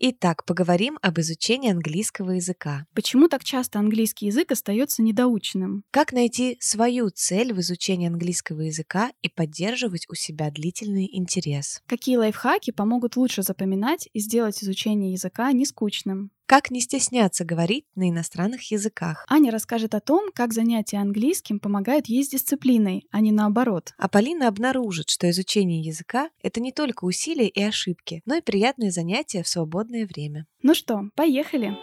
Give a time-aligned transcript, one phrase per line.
[0.00, 2.86] Итак, поговорим об изучении английского языка.
[2.94, 5.82] Почему так часто английский язык остается недоученным?
[5.90, 11.82] Как найти свою цель в изучении английского языка и поддерживать у себя длительный интерес?
[11.88, 16.30] Какие лайфхаки помогут лучше запоминать и сделать изучение языка не скучным?
[16.48, 19.26] Как не стесняться говорить на иностранных языках?
[19.28, 23.92] Аня расскажет о том, как занятия английским помогают ей с дисциплиной, а не наоборот.
[23.98, 28.90] А Полина обнаружит, что изучение языка— это не только усилия и ошибки, но и приятные
[28.90, 30.46] занятия в свободное время.
[30.62, 31.76] Ну что, поехали!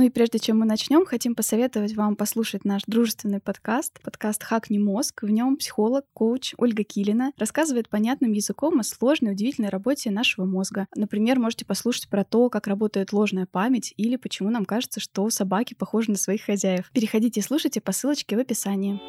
[0.00, 4.78] Ну и прежде чем мы начнем, хотим посоветовать вам послушать наш дружественный подкаст, подкаст «Хакни
[4.78, 5.22] мозг».
[5.22, 10.86] В нем психолог, коуч Ольга Килина рассказывает понятным языком о сложной, удивительной работе нашего мозга.
[10.96, 15.74] Например, можете послушать про то, как работает ложная память или почему нам кажется, что собаки
[15.74, 16.90] похожи на своих хозяев.
[16.94, 19.02] Переходите и слушайте по ссылочке в описании.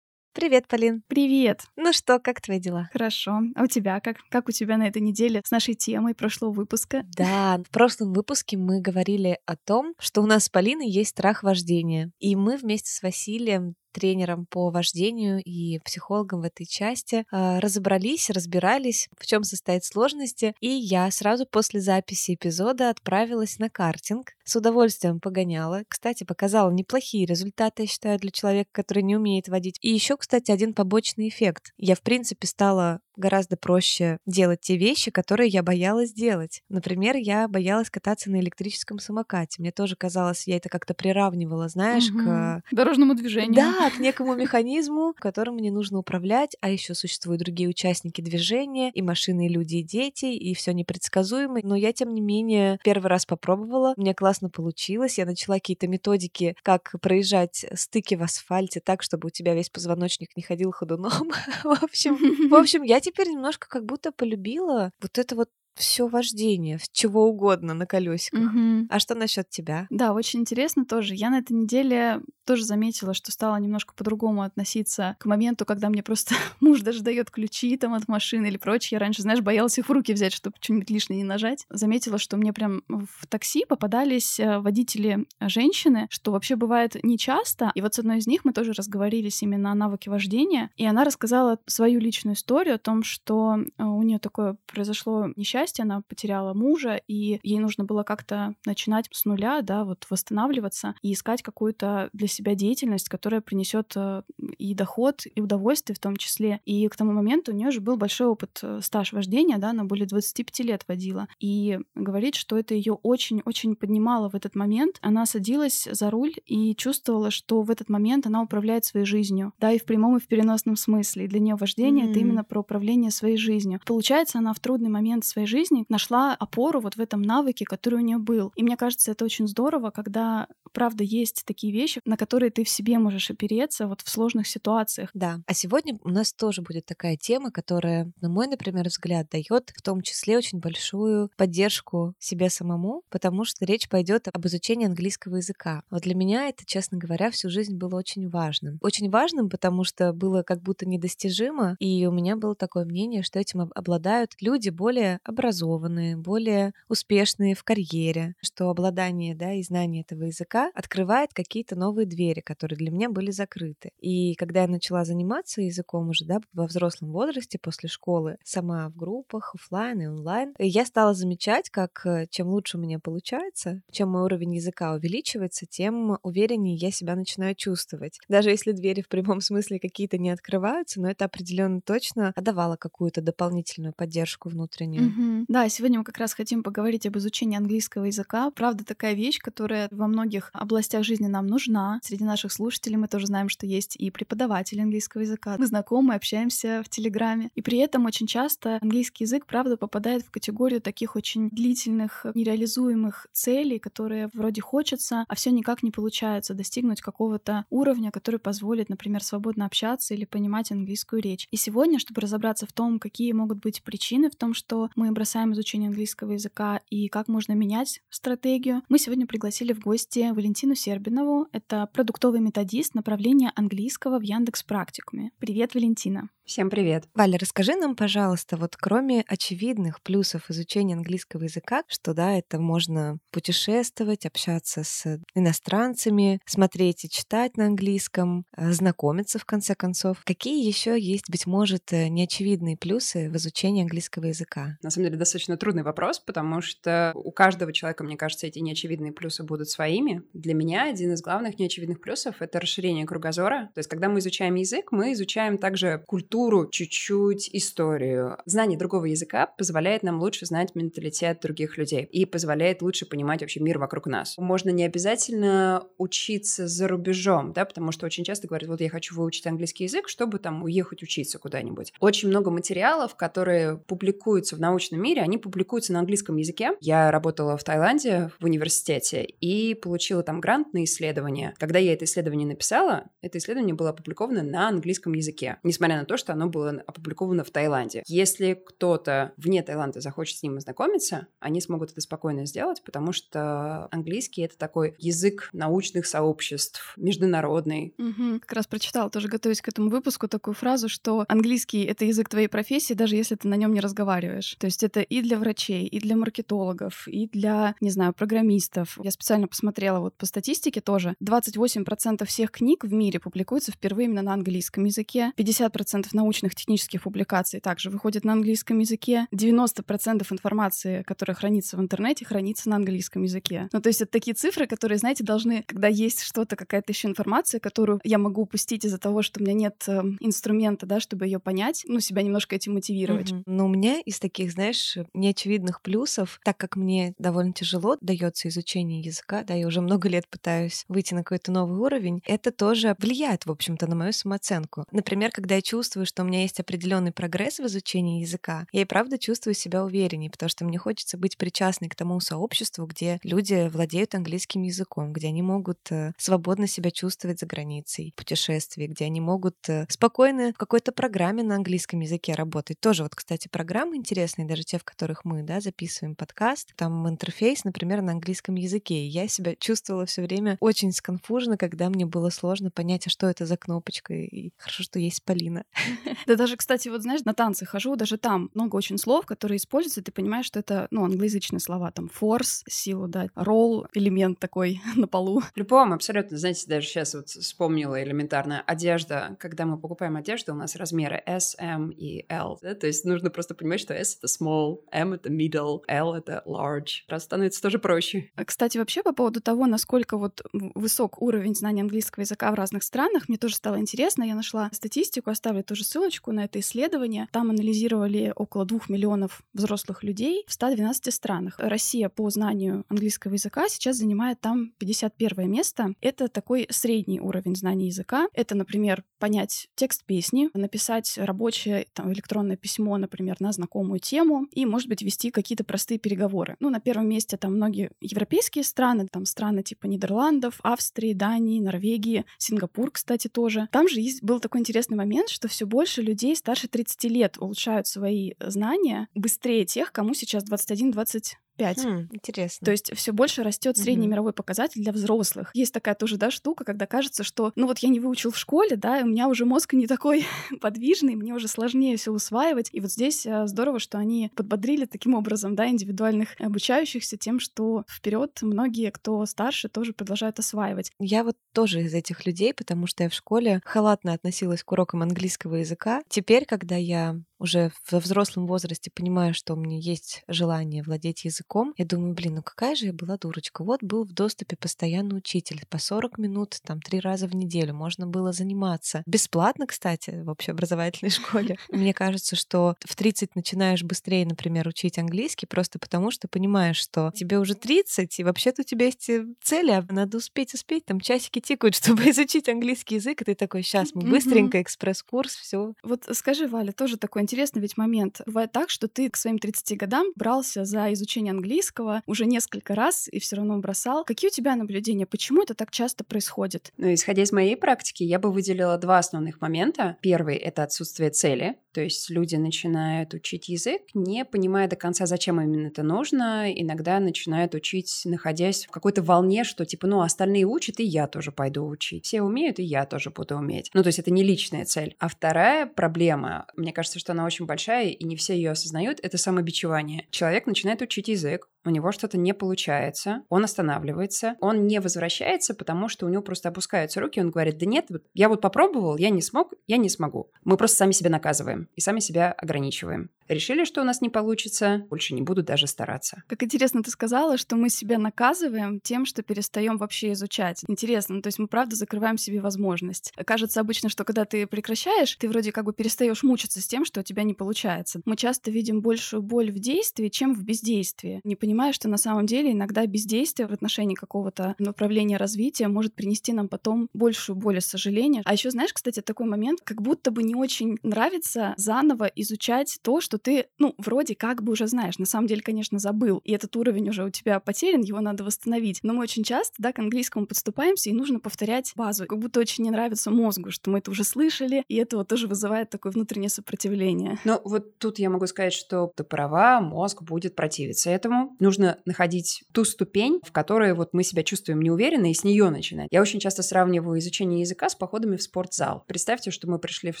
[0.34, 1.04] Привет, Полин.
[1.06, 1.60] Привет.
[1.76, 2.90] Ну что, как твои дела?
[2.92, 3.38] Хорошо.
[3.54, 4.16] А у тебя как?
[4.30, 7.04] Как у тебя на этой неделе с нашей темой прошлого выпуска?
[7.16, 11.44] Да, в прошлом выпуске мы говорили о том, что у нас с Полиной есть страх
[11.44, 12.10] вождения.
[12.18, 18.28] И мы вместе с Василием тренером по вождению и психологом в этой части, а, разобрались,
[18.28, 24.56] разбирались, в чем состоят сложности, и я сразу после записи эпизода отправилась на картинг, с
[24.56, 25.84] удовольствием погоняла.
[25.88, 29.78] Кстати, показала неплохие результаты, я считаю, для человека, который не умеет водить.
[29.80, 31.72] И еще, кстати, один побочный эффект.
[31.78, 36.62] Я, в принципе, стала гораздо проще делать те вещи, которые я боялась делать.
[36.68, 39.60] Например, я боялась кататься на электрическом самокате.
[39.60, 42.18] Мне тоже казалось, я это как-то приравнивала, знаешь, угу.
[42.18, 43.54] к дорожному движению.
[43.54, 49.02] Да, к некому механизму, которым мне нужно управлять, а еще существуют другие участники движения, и
[49.02, 51.60] машины, и люди, и дети, и все непредсказуемо.
[51.62, 56.56] Но я, тем не менее, первый раз попробовала, мне классно получилось, я начала какие-то методики,
[56.62, 61.30] как проезжать стыки в асфальте так, чтобы у тебя весь позвоночник не ходил ходуном.
[61.64, 62.16] в общем,
[62.48, 67.74] в общем, я теперь немножко как будто полюбила вот это вот все вождение, чего угодно
[67.74, 68.52] на колесиках.
[68.52, 68.86] Угу.
[68.90, 69.86] А что насчет тебя?
[69.90, 71.14] Да, очень интересно тоже.
[71.14, 76.02] Я на этой неделе тоже заметила, что стала немножко по-другому относиться к моменту, когда мне
[76.02, 78.96] просто муж даже дает ключи там от машины или прочее.
[78.96, 81.66] Я раньше, знаешь, боялась их в руки взять, чтобы что-нибудь лишнее не нажать.
[81.70, 87.72] Заметила, что мне прям в такси попадались э, водители э, женщины, что вообще бывает нечасто.
[87.74, 90.70] И вот с одной из них мы тоже разговорились именно о навыке вождения.
[90.76, 95.63] И она рассказала свою личную историю о том, что э, у нее такое произошло несчастье,
[95.64, 100.94] счастья, она потеряла мужа, и ей нужно было как-то начинать с нуля, да, вот восстанавливаться
[101.00, 104.22] и искать какую-то для себя деятельность, которая принесет э,
[104.58, 106.60] и доход, и удовольствие в том числе.
[106.66, 109.84] И к тому моменту у нее же был большой опыт э, стаж вождения, да, она
[109.84, 111.28] более 25 лет водила.
[111.40, 114.98] И говорит, что это ее очень-очень поднимало в этот момент.
[115.00, 119.72] Она садилась за руль и чувствовала, что в этот момент она управляет своей жизнью, да,
[119.72, 121.24] и в прямом, и в переносном смысле.
[121.24, 122.10] И для нее вождение mm-hmm.
[122.10, 123.80] это именно про управление своей жизнью.
[123.86, 127.96] Получается, она в трудный момент своей жизни жизни нашла опору вот в этом навыке, который
[127.96, 128.52] у нее был.
[128.56, 132.68] И мне кажется, это очень здорово, когда, правда, есть такие вещи, на которые ты в
[132.68, 135.10] себе можешь опереться вот в сложных ситуациях.
[135.14, 135.40] Да.
[135.46, 139.82] А сегодня у нас тоже будет такая тема, которая, на мой, например, взгляд, дает в
[139.82, 145.82] том числе очень большую поддержку себе самому, потому что речь пойдет об изучении английского языка.
[145.90, 148.78] Вот для меня это, честно говоря, всю жизнь было очень важным.
[148.82, 153.38] Очень важным, потому что было как будто недостижимо, и у меня было такое мнение, что
[153.38, 160.02] этим обладают люди более образованные образованные, более успешные в карьере, что обладание да, и знание
[160.02, 163.90] этого языка открывает какие-то новые двери, которые для меня были закрыты.
[164.00, 168.96] И когда я начала заниматься языком уже да, во взрослом возрасте, после школы, сама в
[168.96, 174.10] группах, офлайн и онлайн, я стала замечать, как э, чем лучше у меня получается, чем
[174.10, 178.18] мой уровень языка увеличивается, тем увереннее я себя начинаю чувствовать.
[178.28, 183.20] Даже если двери в прямом смысле какие-то не открываются, но это определенно точно давало какую-то
[183.20, 185.10] дополнительную поддержку внутреннюю.
[185.10, 185.33] Mm-hmm.
[185.48, 188.50] Да, сегодня мы как раз хотим поговорить об изучении английского языка.
[188.50, 192.00] Правда, такая вещь, которая во многих областях жизни нам нужна.
[192.02, 195.56] Среди наших слушателей мы тоже знаем, что есть и преподаватели английского языка.
[195.58, 197.50] Мы знакомы, общаемся в Телеграме.
[197.54, 203.26] И при этом очень часто английский язык, правда, попадает в категорию таких очень длительных, нереализуемых
[203.32, 209.22] целей, которые вроде хочется, а все никак не получается достигнуть какого-то уровня, который позволит, например,
[209.22, 211.48] свободно общаться или понимать английскую речь.
[211.50, 215.54] И сегодня, чтобы разобраться в том, какие могут быть причины в том, что мы бросаем
[215.54, 221.48] изучение английского языка и как можно менять стратегию, мы сегодня пригласили в гости Валентину Сербинову.
[221.50, 225.30] Это продуктовый методист направления английского в Яндекс Практикуме.
[225.38, 226.28] Привет, Валентина.
[226.46, 227.04] Всем привет.
[227.14, 233.18] Валя, расскажи нам, пожалуйста, вот кроме очевидных плюсов изучения английского языка, что да, это можно
[233.30, 240.18] путешествовать, общаться с иностранцами, смотреть и читать на английском, э, знакомиться в конце концов.
[240.24, 244.76] Какие еще есть, быть может, э, неочевидные плюсы в изучении английского языка?
[244.82, 249.12] На самом деле достаточно трудный вопрос, потому что у каждого человека, мне кажется, эти неочевидные
[249.12, 250.22] плюсы будут своими.
[250.34, 253.70] Для меня один из главных неочевидных плюсов— это расширение кругозора.
[253.74, 258.38] То есть, когда мы изучаем язык, мы изучаем также культуру культуру, чуть-чуть историю.
[258.44, 263.60] Знание другого языка позволяет нам лучше знать менталитет других людей и позволяет лучше понимать вообще
[263.60, 264.36] мир вокруг нас.
[264.36, 269.14] Можно не обязательно учиться за рубежом, да, потому что очень часто говорят, вот я хочу
[269.14, 271.92] выучить английский язык, чтобы там уехать учиться куда-нибудь.
[272.00, 276.72] Очень много материалов, которые публикуются в научном мире, они публикуются на английском языке.
[276.80, 281.54] Я работала в Таиланде в университете и получила там грант на исследование.
[281.58, 286.16] Когда я это исследование написала, это исследование было опубликовано на английском языке, несмотря на то,
[286.23, 288.02] что что оно было опубликовано в Таиланде.
[288.06, 293.88] Если кто-то вне Таиланда захочет с ним ознакомиться, они смогут это спокойно сделать, потому что
[293.90, 297.94] английский— это такой язык научных сообществ, международный.
[297.98, 298.40] Угу.
[298.40, 302.48] Как раз прочитала, тоже готовясь к этому выпуску, такую фразу, что английский— это язык твоей
[302.48, 304.56] профессии, даже если ты на нем не разговариваешь.
[304.58, 308.98] То есть это и для врачей, и для маркетологов, и для, не знаю, программистов.
[309.02, 311.16] Я специально посмотрела вот по статистике тоже.
[311.22, 317.60] 28% всех книг в мире публикуются впервые именно на английском языке, 50% научных технических публикаций
[317.60, 319.26] также выходит на английском языке.
[319.32, 323.68] 90% информации, которая хранится в интернете, хранится на английском языке.
[323.72, 327.60] Ну, то есть это такие цифры, которые, знаете, должны, когда есть что-то, какая-то еще информация,
[327.60, 331.38] которую я могу упустить из-за того, что у меня нет э, инструмента, да, чтобы ее
[331.38, 333.32] понять, ну, себя немножко этим мотивировать.
[333.32, 333.42] Mm-hmm.
[333.46, 339.00] Но у меня из таких, знаешь, неочевидных плюсов, так как мне довольно тяжело дается изучение
[339.00, 343.46] языка, да, я уже много лет пытаюсь выйти на какой-то новый уровень, это тоже влияет,
[343.46, 344.84] в общем-то, на мою самооценку.
[344.92, 348.82] Например, когда я чувствую, чувствую, что у меня есть определенный прогресс в изучении языка, я
[348.82, 353.18] и правда чувствую себя увереннее, потому что мне хочется быть причастной к тому сообществу, где
[353.22, 359.06] люди владеют английским языком, где они могут э, свободно себя чувствовать за границей, путешествий, где
[359.06, 362.80] они могут э, спокойно в какой-то программе на английском языке работать.
[362.80, 367.64] Тоже вот, кстати, программы интересные, даже те, в которых мы, да, записываем подкаст, там интерфейс,
[367.64, 368.94] например, на английском языке.
[368.94, 373.28] И я себя чувствовала все время очень сконфуженно, когда мне было сложно понять, а что
[373.28, 374.14] это за кнопочка.
[374.14, 375.64] И хорошо, что есть Полина.
[376.26, 380.02] Да даже, кстати, вот знаешь, на танцы хожу, даже там много очень слов, которые используются,
[380.02, 385.06] ты понимаешь, что это, ну, англоязычные слова, там, force, силу дать, roll, элемент такой на
[385.06, 385.40] полу.
[385.40, 389.36] В любом, абсолютно, знаете, даже сейчас вот вспомнила элементарная одежда.
[389.38, 392.74] Когда мы покупаем одежду, у нас размеры S, M и L, да?
[392.74, 397.04] то есть нужно просто понимать, что S— это small, M— это middle, L— это large.
[397.08, 398.30] Раз становится тоже проще.
[398.36, 402.82] А, кстати, вообще по поводу того, насколько вот высок уровень знания английского языка в разных
[402.82, 404.24] странах, мне тоже стало интересно.
[404.24, 407.28] Я нашла статистику, оставлю тоже ссылочку на это исследование.
[407.32, 411.54] Там анализировали около двух миллионов взрослых людей в 112 странах.
[411.58, 415.94] Россия по знанию английского языка сейчас занимает там 51 место.
[416.00, 418.28] Это такой средний уровень знания языка.
[418.34, 424.66] Это, например, понять текст песни, написать рабочее там, электронное письмо, например, на знакомую тему и,
[424.66, 426.56] может быть, вести какие-то простые переговоры.
[426.60, 432.24] Ну, на первом месте там многие европейские страны, там страны типа Нидерландов, Австрии, Дании, Норвегии,
[432.38, 433.68] Сингапур, кстати, тоже.
[433.70, 437.88] Там же есть, был такой интересный момент, что все больше людей старше 30 лет улучшают
[437.88, 441.84] свои знания быстрее тех, кому сейчас 21-20 5.
[441.84, 442.64] Хм, интересно.
[442.64, 444.12] То есть все больше растет средний угу.
[444.12, 445.50] мировой показатель для взрослых.
[445.54, 448.76] Есть такая тоже, да, штука, когда кажется, что, ну вот я не выучил в школе,
[448.76, 450.26] да, у меня уже мозг не такой
[450.60, 452.68] подвижный, мне уже сложнее все усваивать.
[452.72, 457.84] И вот здесь э, здорово, что они подбодрили таким образом, да, индивидуальных обучающихся тем, что
[457.88, 460.92] вперед многие, кто старше, тоже продолжают осваивать.
[460.98, 465.02] Я вот тоже из этих людей, потому что я в школе халатно относилась к урокам
[465.02, 466.02] английского языка.
[466.08, 471.72] Теперь, когда я уже во взрослом возрасте понимаю, что у меня есть желание владеть языком,
[471.76, 473.62] я думаю, блин, ну какая же я была дурочка.
[473.62, 478.06] Вот был в доступе постоянный учитель по 40 минут, там, три раза в неделю можно
[478.06, 479.02] было заниматься.
[479.06, 481.58] Бесплатно, кстати, в общеобразовательной школе.
[481.70, 487.12] Мне кажется, что в 30 начинаешь быстрее, например, учить английский, просто потому что понимаешь, что
[487.14, 491.00] тебе уже 30, и вообще-то у тебя есть э, цели, а надо успеть, успеть, там
[491.00, 495.74] часики тикают, чтобы изучить английский язык, и ты такой, сейчас мы быстренько экспресс-курс, все.
[495.82, 498.20] Вот скажи, Валя, тоже такой интересный интересный ведь момент.
[498.26, 503.08] Бывает так, что ты к своим 30 годам брался за изучение английского уже несколько раз
[503.10, 504.04] и все равно бросал.
[504.04, 505.04] Какие у тебя наблюдения?
[505.04, 506.72] Почему это так часто происходит?
[506.76, 509.96] Ну, исходя из моей практики, я бы выделила два основных момента.
[510.00, 511.56] Первый— это отсутствие цели.
[511.74, 516.52] То есть люди начинают учить язык, не понимая до конца, зачем именно это нужно.
[516.52, 521.32] Иногда начинают учить, находясь в какой-то волне, что типа, ну, остальные учат, и я тоже
[521.32, 522.06] пойду учить.
[522.06, 523.70] Все умеют, и я тоже буду уметь.
[523.74, 524.94] Ну, то есть это не личная цель.
[525.00, 529.16] А вторая проблема, мне кажется, что она очень большая, и не все ее осознают, это
[529.18, 530.06] самобичевание.
[530.10, 535.88] Человек начинает учить язык, у него что-то не получается, он останавливается, он не возвращается, потому
[535.88, 539.22] что у него просто опускаются руки, он говорит, да нет, я вот попробовал, я не
[539.22, 540.30] смог, я не смогу.
[540.44, 543.10] Мы просто сами себя наказываем и сами себя ограничиваем.
[543.28, 546.22] Решили, что у нас не получится, больше не буду даже стараться.
[546.26, 550.62] Как интересно ты сказала, что мы себя наказываем тем, что перестаем вообще изучать.
[550.68, 553.12] Интересно, то есть мы правда закрываем себе возможность.
[553.24, 557.00] Кажется обычно, что когда ты прекращаешь, ты вроде как бы перестаешь мучиться с тем, что
[557.04, 558.00] тебя не получается.
[558.04, 562.26] Мы часто видим большую боль в действии, чем в бездействии, не понимая, что на самом
[562.26, 567.60] деле иногда бездействие в отношении какого-то направления развития может принести нам потом большую боль и
[567.60, 568.22] сожаление.
[568.24, 573.00] А еще знаешь, кстати, такой момент, как будто бы не очень нравится заново изучать то,
[573.00, 576.56] что ты, ну, вроде как бы уже знаешь, на самом деле, конечно, забыл, и этот
[576.56, 578.80] уровень уже у тебя потерян, его надо восстановить.
[578.82, 582.06] Но мы очень часто, да, к английскому подступаемся, и нужно повторять базу.
[582.06, 585.26] Как будто очень не нравится мозгу, что мы это уже слышали, и это вот тоже
[585.26, 586.93] вызывает такое внутреннее сопротивление.
[587.24, 591.36] Ну, вот тут я могу сказать, что ты права, мозг будет противиться этому.
[591.38, 595.88] Нужно находить ту ступень, в которой вот мы себя чувствуем неуверенно, и с нее начинать.
[595.90, 598.84] Я очень часто сравниваю изучение языка с походами в спортзал.
[598.86, 600.00] Представьте, что мы пришли в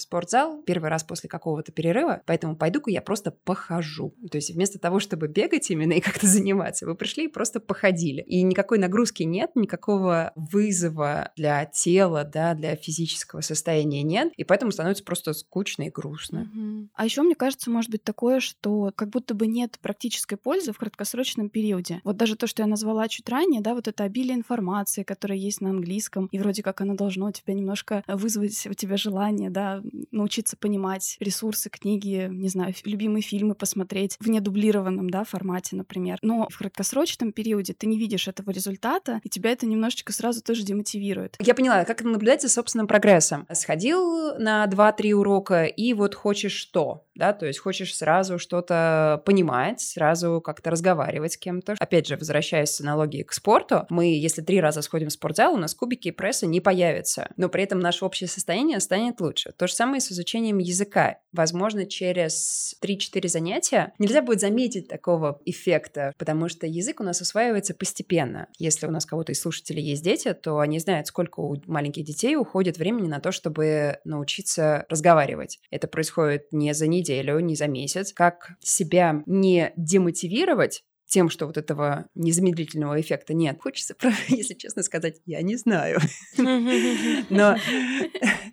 [0.00, 4.14] спортзал первый раз после какого-то перерыва, поэтому пойду-ка я просто похожу.
[4.30, 8.22] То есть вместо того, чтобы бегать именно и как-то заниматься, вы пришли и просто походили.
[8.22, 14.72] И никакой нагрузки нет, никакого вызова для тела, да, для физического состояния нет, и поэтому
[14.72, 16.50] становится просто скучно и грустно.
[16.54, 16.83] Угу.
[16.94, 20.78] А еще мне кажется, может быть такое, что как будто бы нет практической пользы в
[20.78, 22.00] краткосрочном периоде.
[22.04, 25.60] Вот даже то, что я назвала чуть ранее, да, вот это обилие информации, которая есть
[25.60, 30.56] на английском, и вроде как оно должно тебя немножко вызвать у тебя желание, да, научиться
[30.56, 36.18] понимать ресурсы, книги, не знаю, любимые фильмы посмотреть в недублированном да, формате, например.
[36.22, 40.64] Но в краткосрочном периоде ты не видишь этого результата, и тебя это немножечко сразу тоже
[40.64, 41.36] демотивирует.
[41.40, 43.46] Я поняла, как наблюдать за собственным прогрессом.
[43.52, 47.06] Сходил на 2-3 урока, и вот хочешь что?
[47.14, 51.76] Да, то есть хочешь сразу что-то понимать, сразу как-то разговаривать с кем-то.
[51.78, 55.56] Опять же, возвращаясь с аналогии к спорту, мы, если три раза сходим в спортзал, у
[55.56, 59.52] нас кубики и прессы не появятся, но при этом наше общее состояние станет лучше.
[59.52, 61.18] То же самое с изучением языка.
[61.32, 67.74] Возможно, через 3-4 занятия нельзя будет заметить такого эффекта, потому что язык у нас усваивается
[67.74, 68.48] постепенно.
[68.58, 72.34] Если у нас кого-то из слушателей есть дети, то они знают, сколько у маленьких детей
[72.34, 75.60] уходит времени на то, чтобы научиться разговаривать.
[75.70, 78.12] Это происходит не за неделю, не за месяц.
[78.12, 83.58] Как себя не демотивировать, тем, что вот этого незамедлительного эффекта нет.
[83.60, 83.94] Хочется,
[84.28, 86.00] если честно сказать, я не знаю.
[86.36, 87.56] Но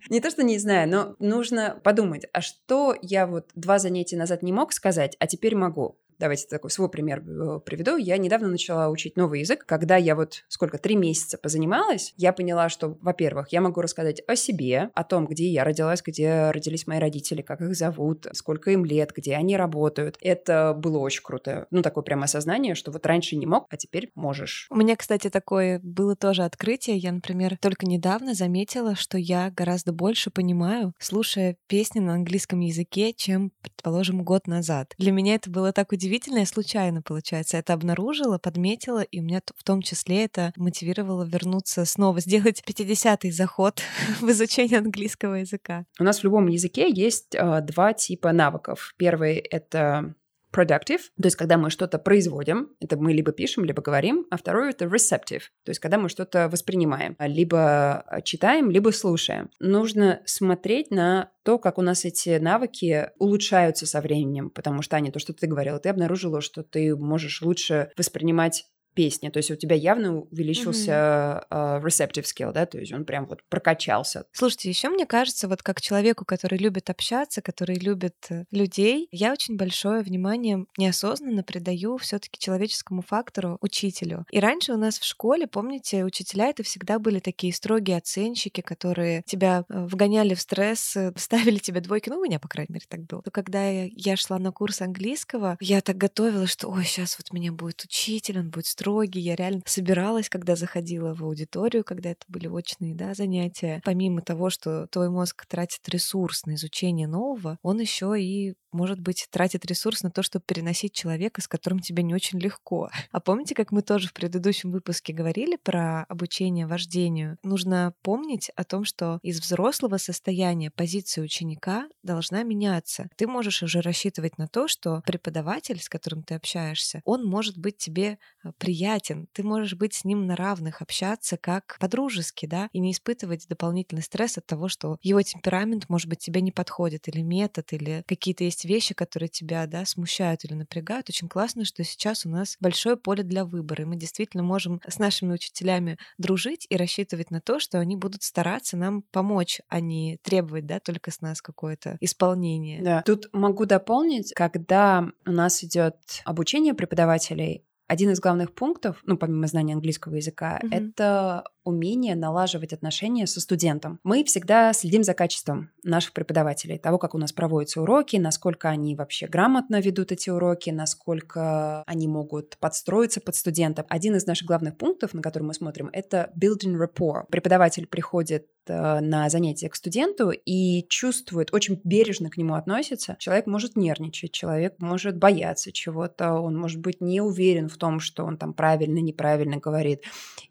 [0.10, 4.44] не то, что не знаю, но нужно подумать, а что я вот два занятия назад
[4.44, 5.98] не мог сказать, а теперь могу.
[6.22, 7.98] Давайте такой свой пример э, приведу.
[7.98, 9.66] Я недавно начала учить новый язык.
[9.66, 14.36] Когда я вот сколько, три месяца позанималась, я поняла, что, во-первых, я могу рассказать о
[14.36, 18.86] себе, о том, где я родилась, где родились мои родители, как их зовут, сколько им
[18.86, 20.20] лет, где они работают.
[20.22, 21.66] Это было очень круто.
[21.72, 24.68] Ну, такое прямо осознание, что вот раньше не мог, а теперь можешь.
[24.70, 26.98] У меня, кстати, такое было тоже открытие.
[26.98, 33.14] Я, например, только недавно заметила, что я гораздо больше понимаю, слушая песни на английском языке,
[33.14, 34.94] чем, предположим, год назад.
[34.98, 39.42] Для меня это было так удивительно, удивительно, случайно, получается, это обнаружила, подметила, и у меня
[39.56, 43.82] в том числе это мотивировало вернуться снова, сделать 50-й заход
[44.20, 45.86] в изучение английского языка.
[46.00, 48.94] У нас в любом языке есть э, два типа навыков.
[48.98, 50.14] Первый— это
[50.52, 54.72] productive, то есть когда мы что-то производим, это мы либо пишем, либо говорим, а второй
[54.72, 59.50] это receptive, то есть когда мы что-то воспринимаем, либо читаем, либо слушаем.
[59.60, 65.12] Нужно смотреть на то, как у нас эти навыки улучшаются со временем, потому что, Аня,
[65.12, 69.30] то, что ты говорила, ты обнаружила, что ты можешь лучше воспринимать песни.
[69.30, 71.82] То есть у тебя явно увеличился mm-hmm.
[71.82, 74.26] uh, receptive skill, да, то есть он прям вот прокачался.
[74.32, 79.32] Слушайте, еще мне кажется, вот как человеку, который любит общаться, который любит э, людей, я
[79.32, 84.26] очень большое внимание неосознанно придаю все-таки человеческому фактору учителю.
[84.32, 89.24] И раньше у нас в школе, помните, учителя это всегда были такие строгие оценщики, которые
[89.26, 92.10] тебя э, вгоняли в стресс, ставили тебе двойки.
[92.10, 93.22] Ну, у меня, по крайней мере, так было.
[93.22, 97.52] То когда я шла на курс английского, я так готовилась, что, ой, сейчас вот меня
[97.52, 99.20] будет учитель, он будет строгий.
[99.22, 103.82] Я реально собиралась, когда заходила в аудиторию, когда это были очные да, занятия.
[103.86, 109.28] Помимо того, что твой мозг тратит ресурс на изучение нового, он еще и может быть,
[109.30, 112.90] тратит ресурс на то, чтобы переносить человека, с которым тебе не очень легко.
[113.12, 117.38] А помните, как мы тоже в предыдущем выпуске говорили про обучение вождению?
[117.44, 123.10] Нужно помнить о том, что из взрослого состояния позиция ученика должна меняться.
[123.18, 127.78] Ты можешь уже рассчитывать на то, что преподаватель, с которым ты общаешься, он может быть
[127.78, 132.80] тебе э, приятен, ты можешь быть с ним на равных, общаться как по-дружески, да, и
[132.80, 137.22] не испытывать дополнительный стресс от того, что его темперамент, может быть, тебе не подходит, или
[137.22, 141.10] метод, или какие-то есть вещи, которые тебя, да, смущают или напрягают.
[141.10, 145.00] Очень классно, что сейчас у нас большое поле для выбора, и мы действительно можем с
[145.00, 150.18] нашими учителями дружить и рассчитывать на то, что они будут стараться нам помочь, а не
[150.24, 152.82] требовать, да, только с нас какое-то исполнение.
[152.82, 153.02] Да.
[153.04, 159.48] Тут могу дополнить, когда у нас идет обучение преподавателей, один из главных пунктов, ну, помимо
[159.48, 160.70] знания английского языка, mm-hmm.
[160.72, 164.00] это умение налаживать отношения со студентом.
[164.04, 168.96] Мы всегда следим за качеством наших преподавателей, того, как у нас проводятся уроки, насколько они
[168.96, 173.86] вообще грамотно ведут эти уроки, насколько они могут подстроиться под студентов.
[173.90, 177.26] Один из наших главных пунктов, на который мы смотрим, это building rapport.
[177.30, 183.16] Преподаватель приходит э, на занятия к студенту и чувствует, очень бережно к нему относится.
[183.20, 188.24] Человек может нервничать, человек может бояться чего-то, он может быть не уверен в том, что
[188.24, 190.04] он там правильно, неправильно говорит.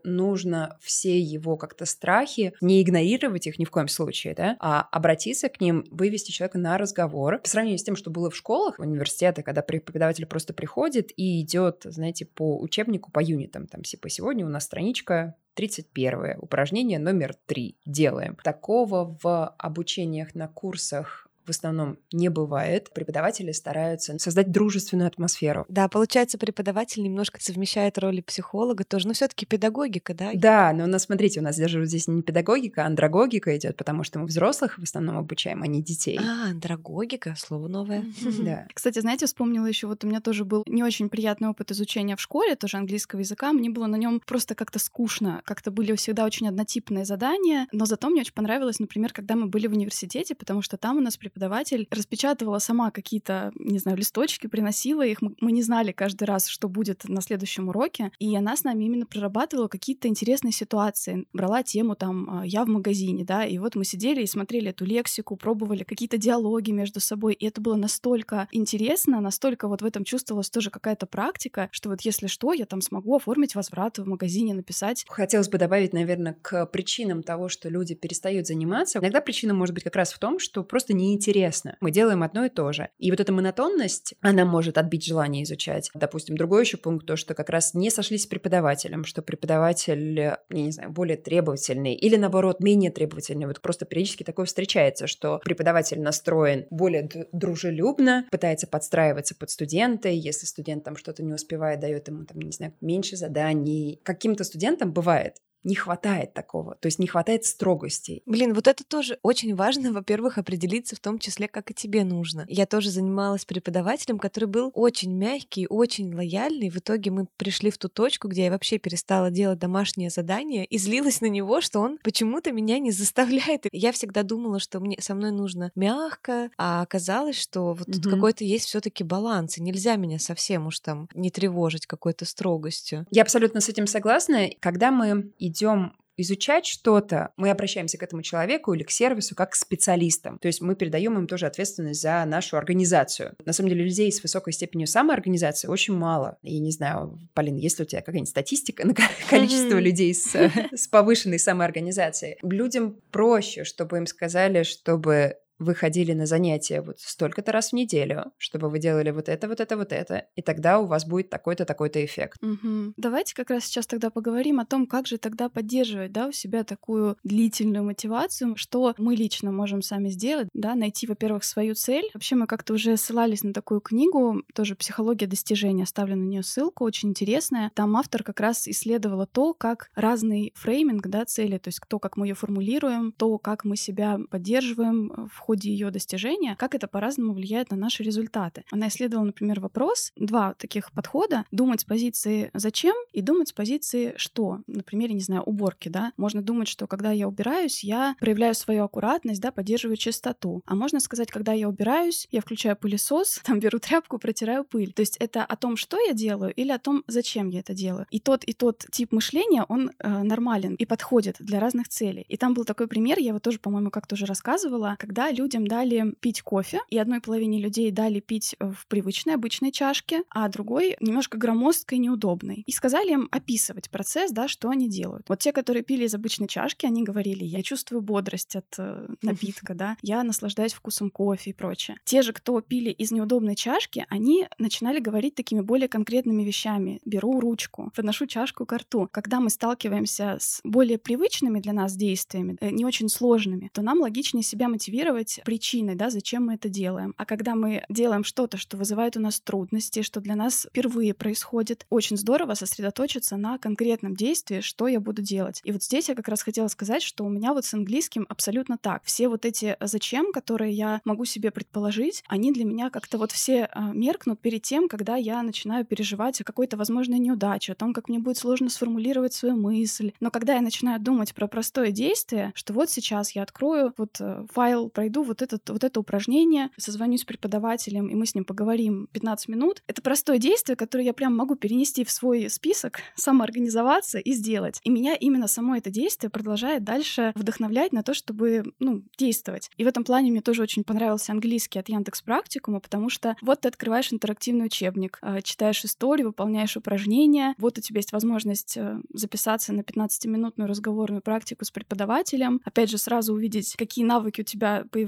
[0.04, 4.82] Нужно все все его как-то страхи, не игнорировать их ни в коем случае, да, а
[4.92, 7.38] обратиться к ним, вывести человека на разговор.
[7.38, 11.40] По сравнению с тем, что было в школах, в университетах, когда преподаватель просто приходит и
[11.40, 17.34] идет, знаете, по учебнику, по юнитам, там, типа, сегодня у нас страничка 31 упражнение номер
[17.46, 18.36] 3 делаем.
[18.44, 22.92] Такого в обучениях на курсах в основном не бывает.
[22.92, 25.66] Преподаватели стараются создать дружественную атмосферу.
[25.68, 30.30] Да, получается, преподаватель немножко совмещает роли психолога тоже, но все таки педагогика, да?
[30.34, 33.76] Да, но у нас, смотрите, у нас даже вот здесь не педагогика, а андрогогика идет,
[33.76, 36.18] потому что мы взрослых в основном обучаем, а не детей.
[36.18, 38.04] А, андрогогика, слово новое.
[38.40, 38.66] Да.
[38.72, 42.20] Кстати, знаете, вспомнила еще, вот у меня тоже был не очень приятный опыт изучения в
[42.20, 43.52] школе, тоже английского языка.
[43.52, 48.08] Мне было на нем просто как-то скучно, как-то были всегда очень однотипные задания, но зато
[48.08, 51.86] мне очень понравилось, например, когда мы были в университете, потому что там у нас преподаватель
[51.90, 55.18] распечатывала сама какие-то, не знаю, листочки, приносила их.
[55.22, 58.10] Мы не знали каждый раз, что будет на следующем уроке.
[58.18, 61.26] И она с нами именно прорабатывала какие-то интересные ситуации.
[61.32, 64.84] Брала тему там а, «я в магазине», да, и вот мы сидели и смотрели эту
[64.84, 67.34] лексику, пробовали какие-то диалоги между собой.
[67.34, 72.00] И это было настолько интересно, настолько вот в этом чувствовалась тоже какая-то практика, что вот
[72.02, 75.04] если что, я там смогу оформить возврат в магазине, написать.
[75.08, 78.98] Хотелось бы добавить, наверное, к причинам того, что люди перестают заниматься.
[78.98, 81.76] Иногда причина может быть как раз в том, что просто неинтересно интересно.
[81.80, 82.88] Мы делаем одно и то же.
[82.98, 85.90] И вот эта монотонность, она может отбить желание изучать.
[85.94, 90.38] Допустим, другой еще пункт, то, что как раз не сошлись с преподавателем, что преподаватель, я
[90.50, 93.46] не знаю, более требовательный или, наоборот, менее требовательный.
[93.46, 100.16] Вот просто периодически такое встречается, что преподаватель настроен более дружелюбно, пытается подстраиваться под студента, и
[100.16, 104.00] если студент там что-то не успевает, дает ему, там, не знаю, меньше заданий.
[104.04, 108.22] Каким-то студентам бывает не хватает такого, то есть не хватает строгости.
[108.26, 112.44] Блин, вот это тоже очень важно, во-первых, определиться в том числе, как и тебе нужно.
[112.48, 116.70] Я тоже занималась преподавателем, который был очень мягкий, очень лояльный.
[116.70, 120.78] В итоге мы пришли в ту точку, где я вообще перестала делать домашние задания и
[120.78, 123.66] злилась на него, что он почему-то меня не заставляет.
[123.72, 128.44] Я всегда думала, что мне со мной нужно мягко, а оказалось, что вот тут какой-то
[128.44, 133.06] есть все-таки баланс, и нельзя меня совсем уж там не тревожить какой-то строгостью.
[133.10, 134.48] Я абсолютно с этим согласна.
[134.60, 139.54] Когда мы идем изучать что-то, мы обращаемся к этому человеку или к сервису как к
[139.54, 140.38] специалистам.
[140.38, 143.34] То есть мы передаем им тоже ответственность за нашу организацию.
[143.44, 146.38] На самом деле людей с высокой степенью самоорганизации очень мало.
[146.42, 148.94] И не знаю, Полин, есть ли у тебя какая-нибудь статистика на
[149.30, 150.36] количество людей с,
[150.72, 152.38] с повышенной самоорганизацией?
[152.42, 158.32] Людям проще, чтобы им сказали, чтобы вы ходили на занятия вот столько-то раз в неделю,
[158.38, 161.64] чтобы вы делали вот это, вот это, вот это, и тогда у вас будет такой-то,
[161.64, 162.38] такой-то эффект.
[162.42, 162.94] Угу.
[162.96, 166.64] Давайте как раз сейчас тогда поговорим о том, как же тогда поддерживать, да, у себя
[166.64, 172.10] такую длительную мотивацию, что мы лично можем сами сделать, да, найти, во-первых, свою цель.
[172.14, 176.84] Вообще мы как-то уже ссылались на такую книгу, тоже «Психология достижения», оставлю на нее ссылку,
[176.84, 177.70] очень интересная.
[177.74, 182.16] Там автор как раз исследовала то, как разный фрейминг, да, цели, то есть то, как
[182.16, 187.32] мы ее формулируем, то, как мы себя поддерживаем в ходе ее достижения, как это по-разному
[187.32, 188.62] влияет на наши результаты.
[188.70, 194.14] Она исследовала, например, вопрос, два таких подхода, думать с позиции «зачем» и думать с позиции
[194.16, 194.60] «что».
[194.68, 196.12] Например, не знаю, уборки, да.
[196.16, 200.62] Можно думать, что когда я убираюсь, я проявляю свою аккуратность, да, поддерживаю чистоту.
[200.66, 204.92] А можно сказать, когда я убираюсь, я включаю пылесос, там беру тряпку, протираю пыль.
[204.92, 208.06] То есть это о том, что я делаю, или о том, зачем я это делаю.
[208.12, 212.24] И тот, и тот тип мышления, он э, нормален и подходит для разных целей.
[212.28, 216.14] И там был такой пример, я его тоже, по-моему, как-то уже рассказывала, когда людям дали
[216.20, 221.38] пить кофе, и одной половине людей дали пить в привычной, обычной чашке, а другой немножко
[221.38, 222.62] громоздкой, неудобной.
[222.66, 225.26] И сказали им описывать процесс, да, что они делают.
[225.28, 229.74] Вот те, которые пили из обычной чашки, они говорили, я чувствую бодрость от э, напитка,
[229.74, 231.96] да, я наслаждаюсь вкусом кофе и прочее.
[232.04, 237.00] Те же, кто пили из неудобной чашки, они начинали говорить такими более конкретными вещами.
[237.06, 239.08] Беру ручку, подношу чашку к рту.
[239.10, 244.00] Когда мы сталкиваемся с более привычными для нас действиями, э, не очень сложными, то нам
[244.00, 247.14] логичнее себя мотивировать причиной, да, зачем мы это делаем.
[247.16, 251.86] А когда мы делаем что-то, что вызывает у нас трудности, что для нас впервые происходит,
[251.90, 255.60] очень здорово сосредоточиться на конкретном действии, что я буду делать.
[255.64, 258.78] И вот здесь я как раз хотела сказать, что у меня вот с английским абсолютно
[258.78, 259.02] так.
[259.04, 263.64] Все вот эти «зачем», которые я могу себе предположить, они для меня как-то вот все
[263.64, 268.08] а, меркнут перед тем, когда я начинаю переживать о какой-то возможной неудаче, о том, как
[268.08, 270.12] мне будет сложно сформулировать свою мысль.
[270.20, 274.46] Но когда я начинаю думать про простое действие, что вот сейчас я открою вот э,
[274.52, 279.08] файл, пройду вот, этот, вот это упражнение, созвонюсь с преподавателем, и мы с ним поговорим
[279.12, 284.32] 15 минут, это простое действие, которое я прям могу перенести в свой список, самоорганизоваться и
[284.32, 284.80] сделать.
[284.84, 289.70] И меня именно само это действие продолжает дальше вдохновлять на то, чтобы, ну, действовать.
[289.76, 293.60] И в этом плане мне тоже очень понравился английский от Яндекс Практикума, потому что вот
[293.62, 299.00] ты открываешь интерактивный учебник, э, читаешь историю, выполняешь упражнения, вот у тебя есть возможность э,
[299.12, 304.84] записаться на 15-минутную разговорную практику с преподавателем, опять же, сразу увидеть, какие навыки у тебя
[304.90, 304.99] появляются,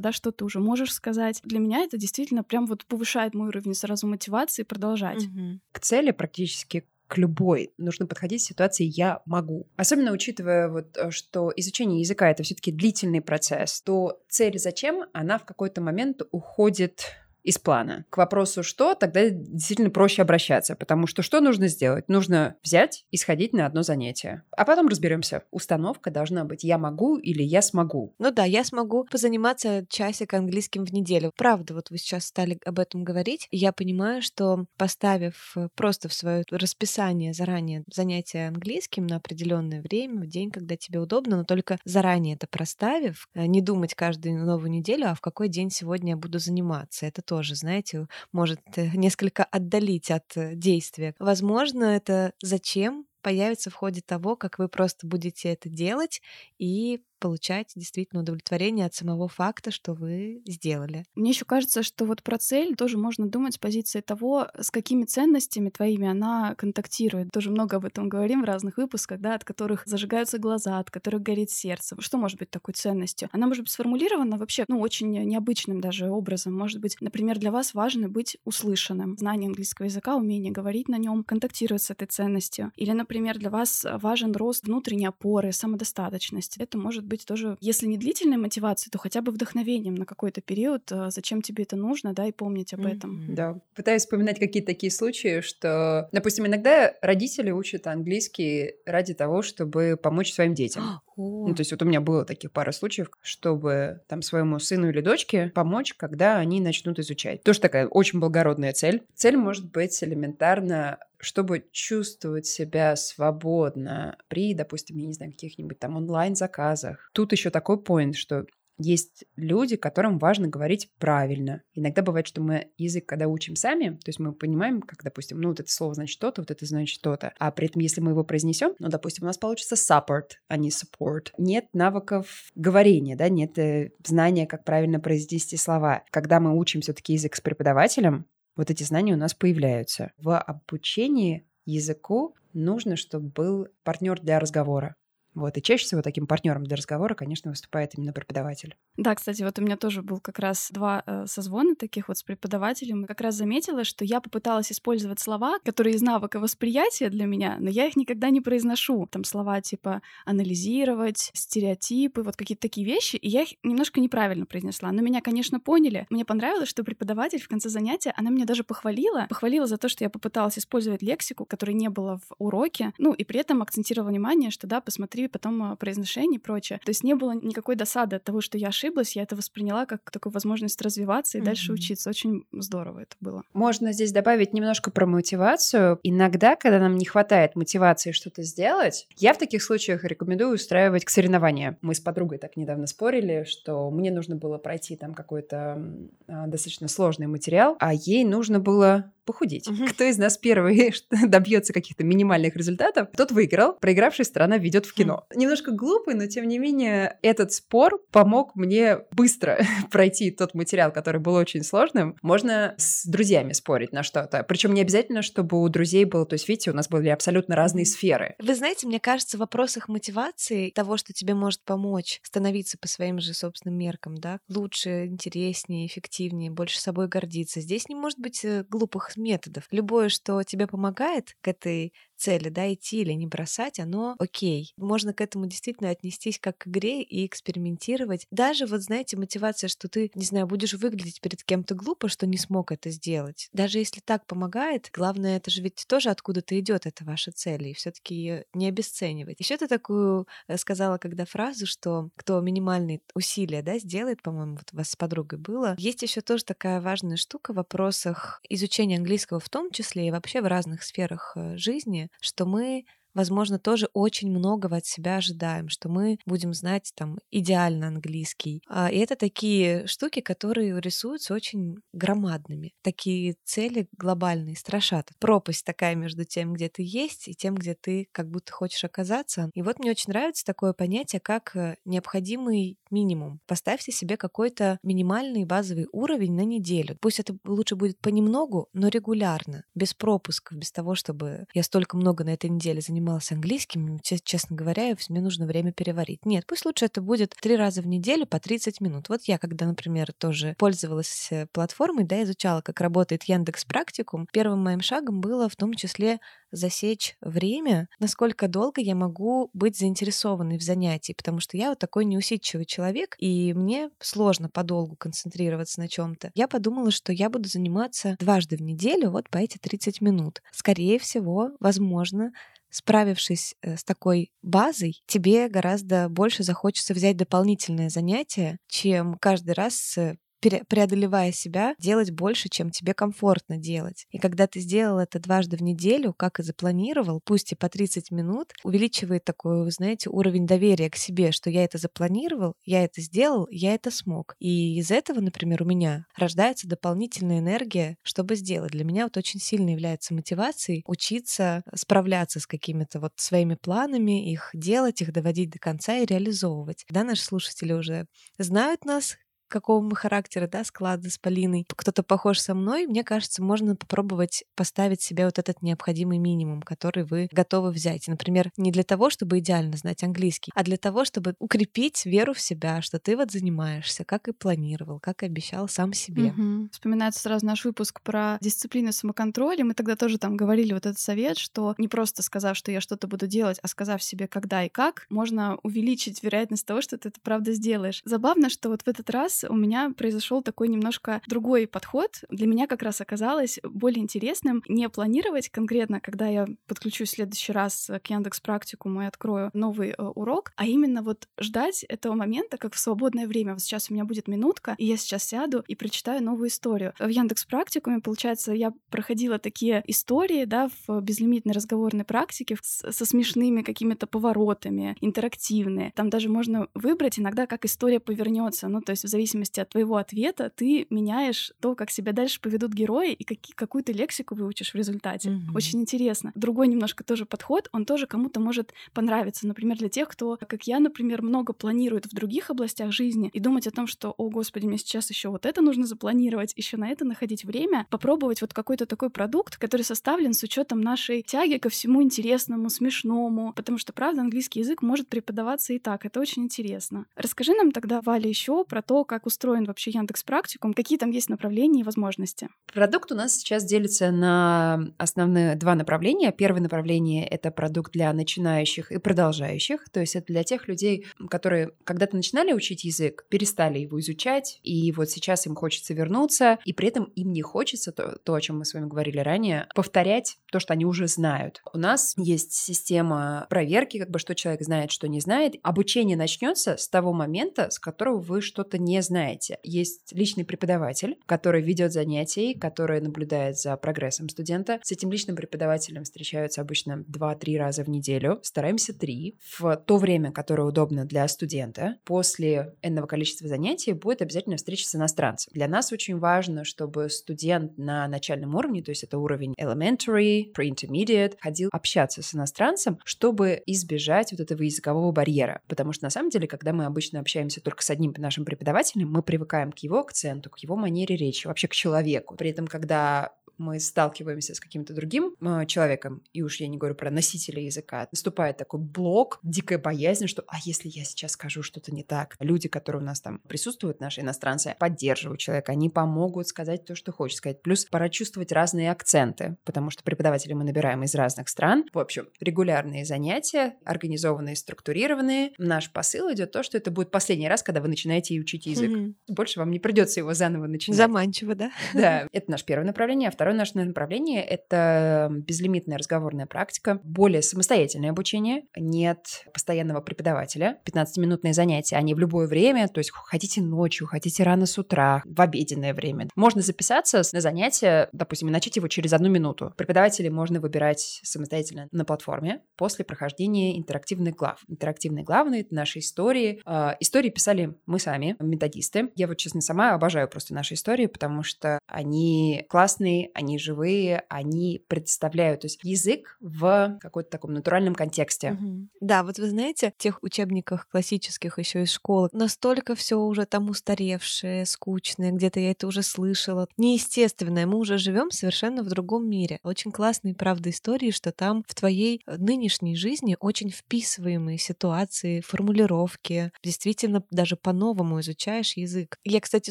[0.00, 1.40] да, что ты уже можешь сказать.
[1.42, 5.24] Для меня это действительно прям вот повышает мой уровень сразу мотивации продолжать.
[5.24, 5.58] Mm-hmm.
[5.72, 9.66] К цели практически к любой нужно подходить в ситуации «я могу».
[9.76, 15.06] Особенно учитывая, вот, э, что изучение языка— это все таки длительный процесс, то цель «зачем»
[15.12, 18.04] она в какой-то момент уходит из плана.
[18.10, 22.08] К вопросу «что?» тогда действительно проще обращаться, потому что что нужно сделать?
[22.08, 24.44] Нужно взять и сходить на одно занятие.
[24.56, 25.42] А потом разберемся.
[25.50, 28.14] Установка должна быть «я могу» или «я смогу».
[28.18, 31.32] Ну да, я смогу позаниматься часик английским в неделю.
[31.36, 36.44] Правда, вот вы сейчас стали об этом говорить, я понимаю, что поставив просто в свое
[36.50, 42.36] расписание заранее занятия английским на определенное время, в день, когда тебе удобно, но только заранее
[42.36, 46.38] это проставив, э, не думать каждую новую неделю, а в какой день сегодня я буду
[46.38, 47.06] заниматься.
[47.06, 51.14] Это тоже, знаете, может э, несколько отдалить от э, действия.
[51.20, 56.22] Возможно, это зачем появится в ходе того, как вы просто будете это делать
[56.58, 61.04] и получать действительно удовлетворение от самого факта, что вы сделали.
[61.14, 65.04] Мне еще кажется, что вот про цель тоже можно думать с позиции того, с какими
[65.04, 67.30] ценностями твоими она контактирует.
[67.30, 71.22] Тоже много об этом говорим в разных выпусках, да, от которых зажигаются глаза, от которых
[71.22, 71.96] горит сердце.
[72.00, 73.28] Что может быть такой ценностью?
[73.32, 76.56] Она может быть сформулирована вообще, ну, очень необычным даже образом.
[76.56, 79.16] Может быть, например, для вас важно быть услышанным.
[79.18, 82.72] Знание английского языка, умение говорить на нем контактирует с этой ценностью.
[82.76, 86.60] Или, например, для вас важен рост внутренней опоры, самодостаточности.
[86.60, 90.90] Это может быть тоже, если не длительной мотивацией, то хотя бы вдохновением на какой-то период,
[90.90, 93.34] э, зачем тебе это нужно, да, и помнить об этом.
[93.34, 93.60] Да.
[93.74, 100.32] Пытаюсь вспоминать какие-то такие случаи, что, допустим, иногда родители учат английский ради того, чтобы помочь
[100.32, 100.84] своим детям.
[101.20, 105.02] Ну, то есть вот у меня было таких пара случаев, чтобы там своему сыну или
[105.02, 107.42] дочке помочь, когда они начнут изучать.
[107.42, 109.02] Тоже такая очень благородная цель.
[109.14, 115.96] Цель может быть элементарно чтобы чувствовать себя свободно при, допустим, я не знаю, каких-нибудь там
[115.96, 117.10] онлайн-заказах.
[117.12, 118.46] Тут еще такой поинт, что
[118.82, 121.62] есть люди, которым важно говорить правильно.
[121.74, 125.50] Иногда бывает, что мы язык, когда учим сами, то есть мы понимаем, как, допустим, ну,
[125.50, 128.24] вот это слово значит что-то, вот это значит что-то, а при этом, если мы его
[128.24, 131.28] произнесем, ну, допустим, у нас получится support, а не support.
[131.36, 136.02] Нет навыков говорения, да, нет э, знания, как правильно произнести слова.
[136.10, 138.26] Когда мы учим все-таки язык с преподавателем,
[138.60, 140.12] вот эти знания у нас появляются.
[140.18, 144.96] В обучении языку нужно, чтобы был партнер для разговора.
[145.34, 148.76] Вот, и чаще всего таким партнером для разговора, конечно, выступает именно преподаватель.
[148.96, 152.22] Да, кстати, вот у меня тоже был как раз два э, созвона таких вот с
[152.22, 153.04] преподавателем.
[153.04, 157.70] Как раз заметила, что я попыталась использовать слова, которые из навыка восприятия для меня, но
[157.70, 159.06] я их никогда не произношу.
[159.10, 164.90] Там слова типа анализировать, стереотипы, вот какие-то такие вещи, и я их немножко неправильно произнесла.
[164.90, 166.06] Но меня, конечно, поняли.
[166.10, 170.02] Мне понравилось, что преподаватель в конце занятия, она меня даже похвалила, похвалила за то, что
[170.02, 174.50] я попыталась использовать лексику, которой не было в уроке, ну и при этом акцентировала внимание,
[174.50, 176.80] что да, посмотри смотри потом а, произношение и прочее.
[176.84, 180.10] То есть не было никакой досады от того, что я ошиблась, я это восприняла как
[180.10, 181.44] такую возможность развиваться и mm-hmm.
[181.44, 182.10] дальше учиться.
[182.10, 183.42] Очень здорово это было.
[183.52, 185.98] Можно здесь добавить немножко про мотивацию.
[186.02, 191.10] Иногда, когда нам не хватает мотивации что-то сделать, я в таких случаях рекомендую устраивать к
[191.10, 191.76] соревнованиям.
[191.80, 195.82] Мы с подругой так недавно спорили, что мне нужно было пройти там какой-то
[196.28, 199.68] а, достаточно сложный материал, а ей нужно было похудеть.
[199.68, 199.86] Угу.
[199.90, 200.92] Кто из нас первый
[201.28, 203.74] добьется каких-то минимальных результатов, тот выиграл.
[203.74, 205.09] Проигравшая сторона ведет в кино.
[205.10, 205.26] Смешно.
[205.34, 211.20] Немножко глупый, но тем не менее этот спор помог мне быстро пройти тот материал, который
[211.20, 212.16] был очень сложным.
[212.22, 214.42] Можно с друзьями спорить на что-то.
[214.42, 216.26] Причем не обязательно, чтобы у друзей было...
[216.26, 218.34] То есть, видите, у нас были абсолютно разные сферы.
[218.38, 223.20] Вы знаете, мне кажется, в вопросах мотивации того, что тебе может помочь становиться по своим
[223.20, 227.60] же собственным меркам, да, лучше, интереснее, эффективнее, больше собой гордиться.
[227.60, 229.64] Здесь не может быть э, глупых методов.
[229.70, 234.72] Любое, что тебе помогает к этой цели, да, идти или не бросать, оно окей.
[234.76, 238.26] Можно к этому действительно отнестись как к игре и экспериментировать.
[238.30, 242.36] Даже вот, знаете, мотивация, что ты, не знаю, будешь выглядеть перед кем-то глупо, что не
[242.36, 243.48] смог это сделать.
[243.52, 247.74] Даже если так помогает, главное, это же ведь тоже откуда-то идет эта ваша цель, и
[247.74, 249.40] все-таки ее не обесценивать.
[249.40, 254.68] Еще ты такую э, сказала, когда фразу, что кто минимальные усилия, да, сделает, по-моему, вот
[254.72, 255.74] у вас с подругой было.
[255.78, 260.42] Есть еще тоже такая важная штука в вопросах изучения английского в том числе и вообще
[260.42, 265.88] в разных сферах э, жизни, что мы возможно, тоже очень многого от себя ожидаем, что
[265.88, 268.62] мы будем знать там идеально английский.
[268.68, 272.72] А, и это такие штуки, которые рисуются очень громадными.
[272.82, 275.10] Такие цели глобальные страшат.
[275.18, 279.50] Пропасть такая между тем, где ты есть, и тем, где ты как будто хочешь оказаться.
[279.54, 283.40] И вот мне очень нравится такое понятие, как э, необходимый минимум.
[283.46, 286.96] Поставьте себе какой-то минимальный базовый уровень на неделю.
[287.00, 292.24] Пусть это лучше будет понемногу, но регулярно, без пропусков, без того, чтобы я столько много
[292.24, 296.26] на этой неделе занималась занималась английским, честно говоря, мне нужно время переварить.
[296.26, 299.08] Нет, пусть лучше это будет три раза в неделю по 30 минут.
[299.08, 304.62] Вот я, когда, например, тоже пользовалась э, платформой, да, изучала, как работает Яндекс Практикум, первым
[304.62, 306.20] моим шагом было в том числе
[306.52, 312.04] засечь время, насколько долго я могу быть заинтересованной в занятии, потому что я вот такой
[312.04, 316.32] неусидчивый человек, и мне сложно подолгу концентрироваться на чем-то.
[316.34, 320.42] Я подумала, что я буду заниматься дважды в неделю вот по эти 30 минут.
[320.52, 322.32] Скорее всего, возможно,
[322.70, 329.98] справившись э, с такой базой, тебе гораздо больше захочется взять дополнительное занятие, чем каждый раз
[329.98, 334.06] э, преодолевая себя, делать больше, чем тебе комфортно делать.
[334.10, 338.10] И когда ты сделал это дважды в неделю, как и запланировал, пусть и по 30
[338.10, 343.46] минут, увеличивает такой, знаете, уровень доверия к себе, что я это запланировал, я это сделал,
[343.50, 344.34] я это смог.
[344.38, 348.72] И из этого, например, у меня рождается дополнительная энергия, чтобы сделать.
[348.72, 354.50] Для меня вот очень сильно является мотивацией учиться справляться с какими-то вот своими планами, их
[354.54, 356.84] делать, их доводить до конца и реализовывать.
[356.88, 358.06] Да, наши слушатели уже
[358.38, 359.16] знают нас,
[359.50, 364.44] какого мы характера, да, склада с Полиной, кто-то похож со мной, мне кажется, можно попробовать
[364.54, 368.08] поставить себе вот этот необходимый минимум, который вы готовы взять.
[368.08, 372.40] Например, не для того, чтобы идеально знать английский, а для того, чтобы укрепить веру в
[372.40, 376.30] себя, что ты вот занимаешься, как и планировал, как и обещал сам себе.
[376.36, 376.68] Угу.
[376.72, 379.64] Вспоминается сразу наш выпуск про дисциплину самоконтроля.
[379.64, 383.06] Мы тогда тоже там говорили вот этот совет, что не просто сказав, что я что-то
[383.06, 387.20] буду делать, а сказав себе, когда и как, можно увеличить вероятность того, что ты это
[387.20, 388.02] правда сделаешь.
[388.04, 392.22] Забавно, что вот в этот раз у меня произошел такой немножко другой подход.
[392.28, 397.52] Для меня как раз оказалось более интересным не планировать конкретно, когда я подключусь в следующий
[397.52, 402.58] раз к Яндекс Практикуму и открою новый э, урок, а именно вот ждать этого момента,
[402.58, 403.54] как в свободное время.
[403.54, 406.92] Вот сейчас у меня будет минутка, и я сейчас сяду и прочитаю новую историю.
[406.98, 413.62] В Яндекс Практикуме, получается, я проходила такие истории, да, в безлимитной разговорной практике со смешными
[413.62, 415.92] какими-то поворотами, интерактивные.
[415.94, 418.68] Там даже можно выбрать иногда, как история повернется.
[418.68, 422.40] Ну, то есть в зависимости зависимости от твоего ответа ты меняешь то, как себя дальше
[422.40, 425.30] поведут герои и какие, какую то лексику выучишь в результате.
[425.30, 425.54] Mm-hmm.
[425.54, 426.32] Очень интересно.
[426.34, 429.46] Другой немножко тоже подход, он тоже кому-то может понравиться.
[429.46, 433.66] Например, для тех, кто, как я, например, много планирует в других областях жизни и думать
[433.66, 437.04] о том, что, о господи, мне сейчас еще вот это нужно запланировать, еще на это
[437.04, 442.02] находить время, попробовать вот какой-то такой продукт, который составлен с учетом нашей тяги ко всему
[442.02, 446.06] интересному, смешному, потому что, правда, английский язык может преподаваться и так.
[446.06, 447.06] Это очень интересно.
[447.16, 451.10] Расскажи нам тогда, Валя, еще про то, как как устроен вообще Яндекс Практикум, какие там
[451.10, 452.48] есть направления и возможности?
[452.72, 456.32] Продукт у нас сейчас делится на основные два направления.
[456.32, 461.72] Первое направление— это продукт для начинающих и продолжающих, то есть это для тех людей, которые
[461.84, 466.88] когда-то начинали учить язык, перестали его изучать, и вот сейчас им хочется вернуться, и при
[466.88, 470.60] этом им не хочется то, то о чем мы с вами говорили ранее, повторять то,
[470.60, 471.60] что они уже знают.
[471.74, 475.56] У нас есть система проверки, как бы что человек знает, что не знает.
[475.62, 481.18] Обучение начнется с того момента, с которого вы что-то не знаете знаете, есть личный преподаватель,
[481.26, 484.78] который ведет занятия, который наблюдает за прогрессом студента.
[484.84, 488.38] С этим личным преподавателем встречаются обычно 2-3 раза в неделю.
[488.42, 489.36] Стараемся 3.
[489.58, 494.94] В то время, которое удобно для студента, после энного количества занятий будет обязательно встреча с
[494.94, 495.50] иностранцем.
[495.52, 501.34] Для нас очень важно, чтобы студент на начальном уровне, то есть это уровень elementary, pre-intermediate,
[501.40, 505.62] ходил общаться с иностранцем, чтобы избежать вот этого языкового барьера.
[505.66, 509.22] Потому что на самом деле, когда мы обычно общаемся только с одним нашим преподавателем, мы
[509.22, 512.36] привыкаем к его акценту, к его манере речи, вообще к человеку.
[512.36, 516.94] При этом, когда мы сталкиваемся с каким-то другим э, человеком, и уж я не говорю
[516.94, 521.94] про носителя языка, наступает такой блок, дикая боязнь, что а если я сейчас скажу что-то
[521.94, 522.36] не так?
[522.40, 527.12] Люди, которые у нас там присутствуют, наши иностранцы, поддерживают человека, они помогут сказать то, что
[527.12, 527.62] хочет сказать.
[527.62, 531.84] Плюс пора чувствовать разные акценты, потому что преподаватели мы набираем из разных стран.
[531.92, 535.52] В общем, регулярные занятия, организованные, структурированные.
[535.58, 538.90] Наш посыл идет то, что это будет последний раз, когда вы начинаете учить язык.
[538.90, 539.14] Mm-hmm.
[539.28, 540.96] Больше вам не придется его заново начинать.
[540.96, 541.70] Заманчиво, да?
[541.94, 543.28] Да, это наше первое направление.
[543.28, 550.78] А второе Второе наше направление— это безлимитная разговорная практика, более самостоятельное обучение, нет постоянного преподавателя,
[550.84, 555.40] 15-минутные занятия, они в любое время, то есть хотите ночью, хотите рано с утра, в
[555.40, 556.28] обеденное время.
[556.36, 559.74] Можно записаться на занятие, допустим, и начать его через одну минуту.
[559.76, 564.60] Преподавателей можно выбирать самостоятельно на платформе после прохождения интерактивных глав.
[564.68, 566.62] Интерактивные главы— это наши истории.
[566.64, 569.10] Э, истории писали мы сами, методисты.
[569.16, 574.84] Я вот, честно, сама обожаю просто наши истории, потому что они классные, они живые, они
[574.86, 578.52] представляют, то есть язык в каком-то таком натуральном контексте.
[578.52, 578.88] Угу.
[579.00, 583.70] Да, вот вы знаете, в тех учебниках классических еще из школы настолько все уже там
[583.70, 587.66] устаревшее, скучное, где-то я это уже слышала, неестественное.
[587.66, 589.58] Мы уже живем совершенно в другом мире.
[589.62, 596.52] Очень классные, правда, истории, что там в твоей нынешней жизни очень вписываемые ситуации, формулировки.
[596.62, 599.16] Действительно, даже по-новому изучаешь язык.
[599.24, 599.70] Я, кстати,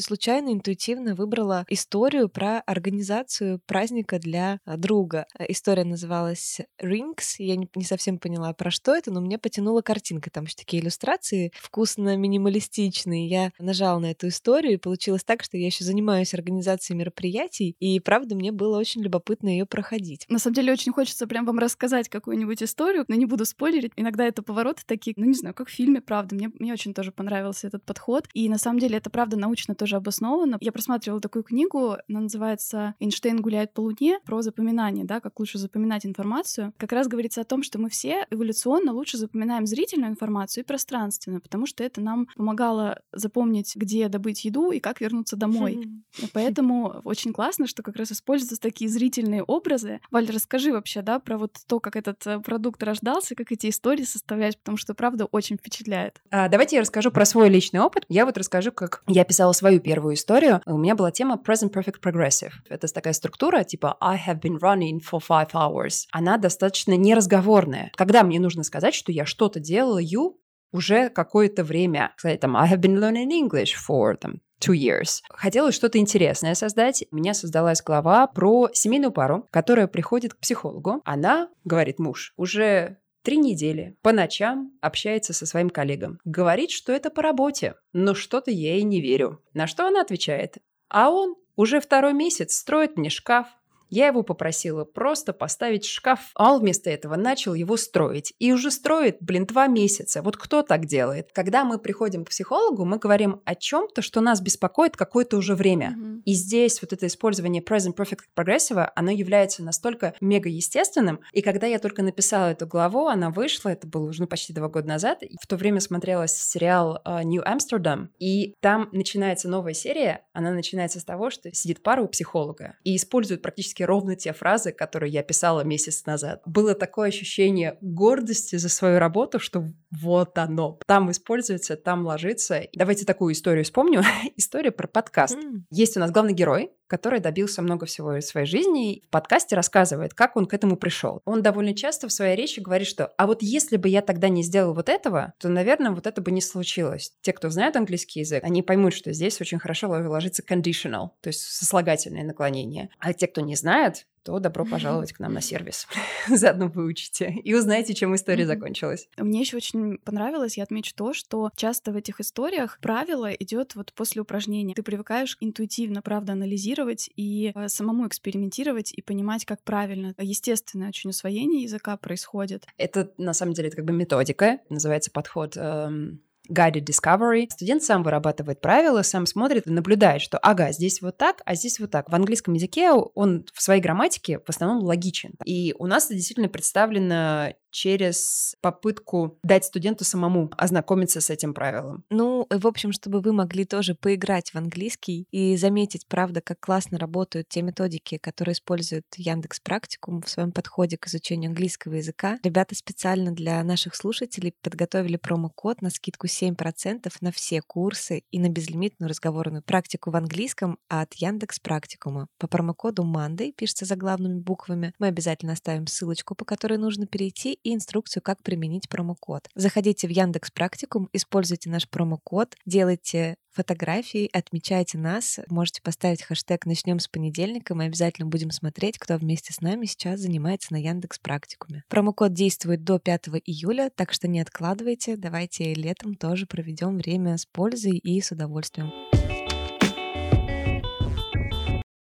[0.00, 5.26] случайно, интуитивно выбрала историю про организацию праздника для а, друга.
[5.38, 7.36] Э, история называлась Rings.
[7.38, 10.30] Я не, не совсем поняла, про что это, но мне потянула картинка.
[10.30, 13.28] Там еще такие иллюстрации вкусно-минималистичные.
[13.28, 18.00] Я нажала на эту историю, и получилось так, что я еще занимаюсь организацией мероприятий, и
[18.00, 20.26] правда мне было очень любопытно ее проходить.
[20.28, 23.92] На самом деле очень хочется прям вам рассказать какую-нибудь историю, но не буду спойлерить.
[23.96, 26.34] Иногда это повороты такие, ну не знаю, как в фильме, правда.
[26.34, 28.28] Мне, мне очень тоже понравился этот подход.
[28.34, 30.58] И на самом деле это правда научно тоже обосновано.
[30.60, 35.58] Я просматривала такую книгу, она называется «Эйнштейн гуляет по Луне про запоминание, да, как лучше
[35.58, 40.64] запоминать информацию, как раз говорится о том, что мы все эволюционно лучше запоминаем зрительную информацию
[40.64, 45.88] и пространственную, потому что это нам помогало запомнить, где добыть еду и как вернуться домой.
[46.32, 50.00] Поэтому очень классно, что как раз используются такие зрительные образы.
[50.10, 54.04] Валь, расскажи вообще, да, про вот то, как этот э, продукт рождался, как эти истории
[54.04, 56.20] составлять, потому что, правда, очень впечатляет.
[56.30, 58.04] А, давайте я расскажу про свой личный опыт.
[58.08, 60.60] Я вот расскажу, как я писала свою первую историю.
[60.66, 62.52] У меня была тема Present Perfect Progressive.
[62.68, 67.92] Это такая структура структура, типа I have been running for five hours, она достаточно неразговорная.
[67.94, 70.36] Когда мне нужно сказать, что я что-то делаю
[70.72, 75.20] уже какое-то время, сказать там I have been learning English for там, two years.
[75.30, 77.04] Хотелось что-то интересное создать.
[77.12, 81.00] У меня создалась глава про семейную пару, которая приходит к психологу.
[81.04, 86.18] Она, говорит муж, уже три недели по ночам общается со своим коллегом.
[86.24, 89.40] Говорит, что это по работе, но что-то я ей не верю.
[89.54, 90.58] На что она отвечает?
[90.88, 93.46] А он уже второй месяц строит мне шкаф,
[93.90, 98.32] я его попросила просто поставить шкаф, а он вместо этого начал его строить.
[98.38, 100.22] И уже строит, блин, два месяца.
[100.22, 101.30] Вот кто так делает?
[101.32, 105.96] Когда мы приходим к психологу, мы говорим о чем-то, что нас беспокоит какое-то уже время.
[105.96, 106.22] Mm-hmm.
[106.24, 111.20] И здесь вот это использование present perfect progressive, оно является настолько мега естественным.
[111.32, 114.68] И когда я только написала эту главу, она вышла, это было уже ну, почти два
[114.68, 120.24] года назад, в то время смотрелась сериал uh, New Amsterdam, и там начинается новая серия,
[120.32, 124.32] она начинается с того, что сидит пара у психолога и используют практически практически ровно те
[124.32, 126.42] фразы, которые я писала месяц назад.
[126.46, 130.78] Было такое ощущение гордости за свою работу, что вот оно.
[130.86, 132.62] Там используется, там ложится.
[132.74, 134.02] Давайте такую историю вспомню.
[134.36, 135.36] История про подкаст.
[135.36, 135.62] Mm.
[135.70, 139.54] Есть у нас главный герой, который добился много всего из своей жизни, и в подкасте
[139.54, 141.22] рассказывает, как он к этому пришел.
[141.24, 144.42] Он довольно часто в своей речи говорит, что «а вот если бы я тогда не
[144.42, 147.12] сделал вот этого, то, наверное, вот это бы не случилось».
[147.22, 151.42] Те, кто знает английский язык, они поймут, что здесь очень хорошо ложится conditional, то есть
[151.42, 152.90] сослагательное наклонение.
[152.98, 155.86] А те, кто не знает, то добро пожаловать к нам на сервис.
[156.28, 159.08] Заодно выучите и узнаете, чем история закончилась.
[159.16, 163.92] Мне еще очень понравилось, я отмечу то, что часто в этих историях правило идет вот
[163.92, 164.74] после упражнения.
[164.74, 170.14] Ты привыкаешь интуитивно, правда, анализировать и э, самому экспериментировать и понимать, как правильно.
[170.18, 172.66] Естественное очень усвоение языка происходит.
[172.76, 177.48] Это, на самом деле, это как бы методика, называется подход эм, guided discovery.
[177.50, 181.80] Студент сам вырабатывает правила, сам смотрит и наблюдает, что ага, здесь вот так, а здесь
[181.80, 182.10] вот так.
[182.10, 185.34] В английском языке он в своей грамматике в основном логичен.
[185.44, 192.04] И у нас это действительно представлено через попытку дать студенту самому ознакомиться с этим правилом.
[192.10, 196.98] Ну, в общем, чтобы вы могли тоже поиграть в английский и заметить, правда, как классно
[196.98, 202.38] работают те методики, которые использует Яндекс Практикум в своем подходе к изучению английского языка.
[202.42, 208.48] Ребята специально для наших слушателей подготовили промокод на скидку 7% на все курсы и на
[208.48, 212.28] безлимитную разговорную практику в английском от Яндекс Практикума.
[212.38, 217.74] По промокоду Monday, пишется заглавными буквами, мы обязательно оставим ссылочку, по которой нужно перейти, и
[217.74, 219.48] инструкцию, как применить промокод.
[219.54, 226.98] Заходите в Яндекс Практикум, используйте наш промокод, делайте фотографии, отмечайте нас, можете поставить хэштег «Начнем
[226.98, 231.82] с понедельника», мы обязательно будем смотреть, кто вместе с нами сейчас занимается на Яндекс Практикуме.
[231.88, 237.46] Промокод действует до 5 июля, так что не откладывайте, давайте летом тоже проведем время с
[237.46, 238.92] пользой и с удовольствием.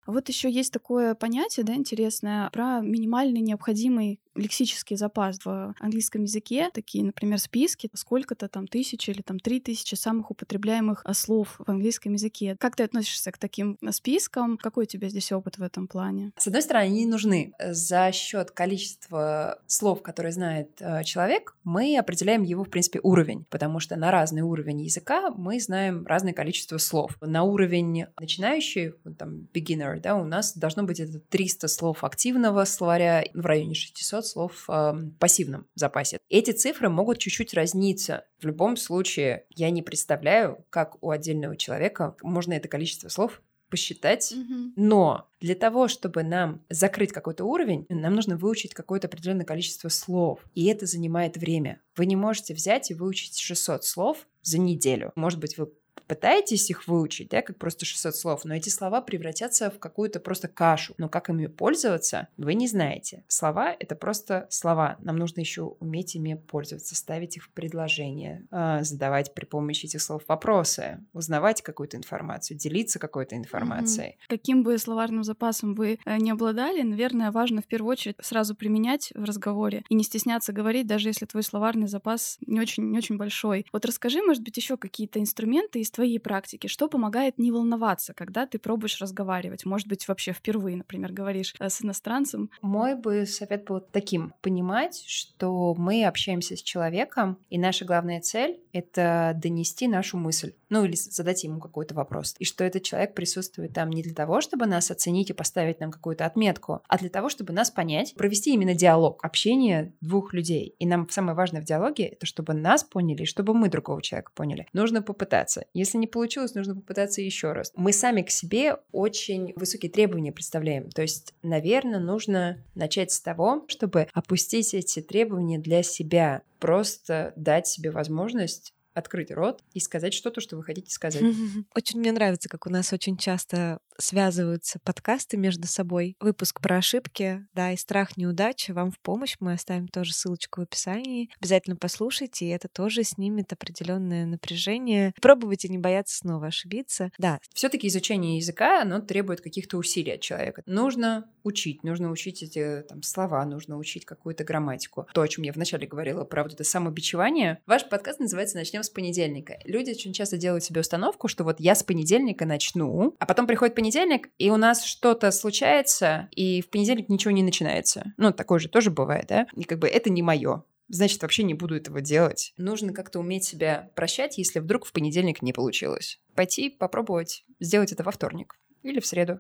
[0.10, 6.70] Вот еще есть такое понятие, да, интересное про минимальный необходимый лексический запас в английском языке,
[6.74, 11.70] такие, например, списки, сколько-то там тысяч или там три тысячи самых употребляемых а, слов в
[11.70, 12.56] английском языке.
[12.60, 14.58] Как ты относишься к таким а, спискам?
[14.58, 16.32] Какой у тебя здесь опыт в этом плане?
[16.38, 17.54] С одной стороны, они нужны.
[17.60, 23.80] За счет количества слов, которые знает э, человек, мы определяем его, в принципе, уровень, потому
[23.80, 27.18] что на разный уровень языка мы знаем разное количество слов.
[27.22, 33.26] На уровень начинающий, там, beginner, да, у нас должно быть это 300 слов активного словаря
[33.34, 36.20] в районе 600 слов э, пассивном запасе.
[36.30, 38.26] Эти цифры могут чуть-чуть разниться.
[38.40, 44.34] В любом случае, я не представляю, как у отдельного человека можно это количество слов посчитать.
[44.34, 44.72] Mm-hmm.
[44.76, 50.40] Но для того, чтобы нам закрыть какой-то уровень, нам нужно выучить какое-то определенное количество слов.
[50.56, 51.82] И это занимает время.
[51.96, 55.12] Вы не можете взять и выучить 600 слов за неделю.
[55.16, 55.70] Может быть, вы
[56.10, 60.48] пытаетесь их выучить, да, как просто 600 слов, но эти слова превратятся в какую-то просто
[60.48, 60.96] кашу.
[60.98, 63.24] Но как ими пользоваться, вы не знаете.
[63.28, 64.98] Слова— это просто слова.
[65.00, 70.02] Нам нужно еще уметь ими пользоваться, ставить их в предложение, а, задавать при помощи этих
[70.02, 74.10] слов вопросы, узнавать какую-то информацию, делиться какой-то информацией.
[74.10, 74.30] Mm-hmm.
[74.30, 79.12] Каким бы словарным запасом вы э, не обладали, наверное, важно в первую очередь сразу применять
[79.14, 83.18] в разговоре и не стесняться говорить, даже если твой словарный запас не очень, не очень
[83.18, 83.68] большой.
[83.72, 88.46] Вот расскажи, может быть, еще какие-то инструменты из твоей практике, что помогает не волноваться, когда
[88.46, 89.66] ты пробуешь разговаривать?
[89.66, 92.50] Может быть, вообще впервые, например, говоришь э, с иностранцем?
[92.62, 94.34] Мой бы совет был таким.
[94.42, 100.54] Понимать, что мы общаемся с человеком, и наша главная цель— это донести нашу мысль.
[100.70, 102.36] Ну, или задать ему какой-то вопрос.
[102.40, 105.92] И что этот человек присутствует там не для того, чтобы нас оценить и поставить нам
[105.92, 110.76] какую-то отметку, а для того, чтобы нас понять, провести именно диалог, общение двух людей.
[110.80, 114.32] И нам самое важное в диалоге— это чтобы нас поняли, и чтобы мы другого человека
[114.34, 114.68] поняли.
[114.74, 115.66] Нужно попытаться.
[115.74, 117.72] Если не получилось, нужно попытаться еще раз.
[117.76, 120.90] Мы сами к себе очень высокие требования представляем.
[120.90, 126.44] То есть, наверное, нужно начать с того, чтобы опустить эти требования для себя.
[126.60, 131.24] Просто дать себе возможность открыть рот и сказать что-то, что вы хотите сказать.
[131.76, 136.16] Очень мне нравится, как у нас очень часто связываются подкасты между собой.
[136.20, 139.36] Выпуск про ошибки, да, и страх неудачи вам в помощь.
[139.40, 141.30] Мы оставим тоже ссылочку в описании.
[141.40, 145.14] Обязательно послушайте, и это тоже снимет определенное напряжение.
[145.22, 147.12] Пробуйте не бояться снова ошибиться.
[147.18, 147.40] Да.
[147.54, 150.64] Все-таки изучение языка, оно требует каких-то усилий от человека.
[150.66, 155.08] Нужно учить, нужно учить эти там, слова, нужно учить какую-то грамматику.
[155.14, 157.60] То, о чем я вначале говорила, про вот это самобичевание.
[157.66, 159.58] Ваш подкаст называется «Начнем с понедельника».
[159.66, 163.76] Люди очень часто делают себе установку, что вот я с понедельника начну, а потом приходит
[163.76, 168.14] понедельник, понедельник, и у нас что-то случается, и в понедельник ничего не начинается.
[168.18, 169.48] Ну, такое же тоже бывает, да?
[169.56, 172.52] И как бы это не мое значит, вообще не буду этого делать.
[172.58, 176.20] Нужно как-то уметь себя прощать, если вдруг в понедельник не получилось.
[176.34, 179.40] Пойти попробовать сделать это во вторник или в среду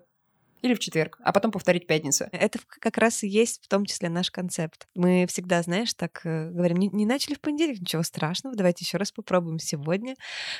[0.61, 2.25] или в четверг, а потом повторить пятницу.
[2.31, 4.87] Это как раз и есть в том числе наш концепт.
[4.95, 8.97] Мы всегда, знаешь, так э, говорим, не, не начали в понедельник, ничего страшного, давайте еще
[8.97, 10.15] раз попробуем сегодня.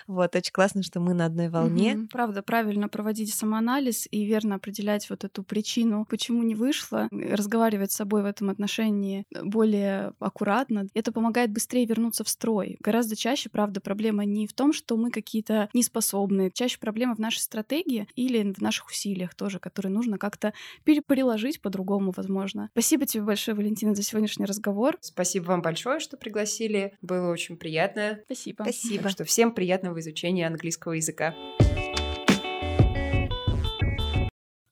[0.08, 1.96] Вот, очень классно, что мы на одной волне.
[1.96, 2.08] Угу.
[2.12, 7.96] Правда, правильно проводить самоанализ и верно определять вот эту причину, почему не вышло, разговаривать с
[7.96, 10.88] собой в этом отношении более аккуратно.
[10.94, 12.78] Это помогает быстрее вернуться в строй.
[12.80, 16.52] Гораздо чаще, правда, проблема не в том, что мы какие-то неспособные.
[16.52, 21.62] Чаще проблема в нашей стратегии или в наших усилиях тоже, которые которые нужно как-то переложить
[21.62, 22.70] по-другому, возможно.
[22.72, 24.98] Спасибо тебе большое, Валентина, за сегодняшний разговор.
[25.02, 26.94] Спасибо вам большое, что пригласили.
[27.02, 28.20] Было очень приятно.
[28.26, 28.64] Спасибо.
[28.64, 29.04] Спасибо.
[29.04, 31.36] Так что всем приятного изучения английского языка.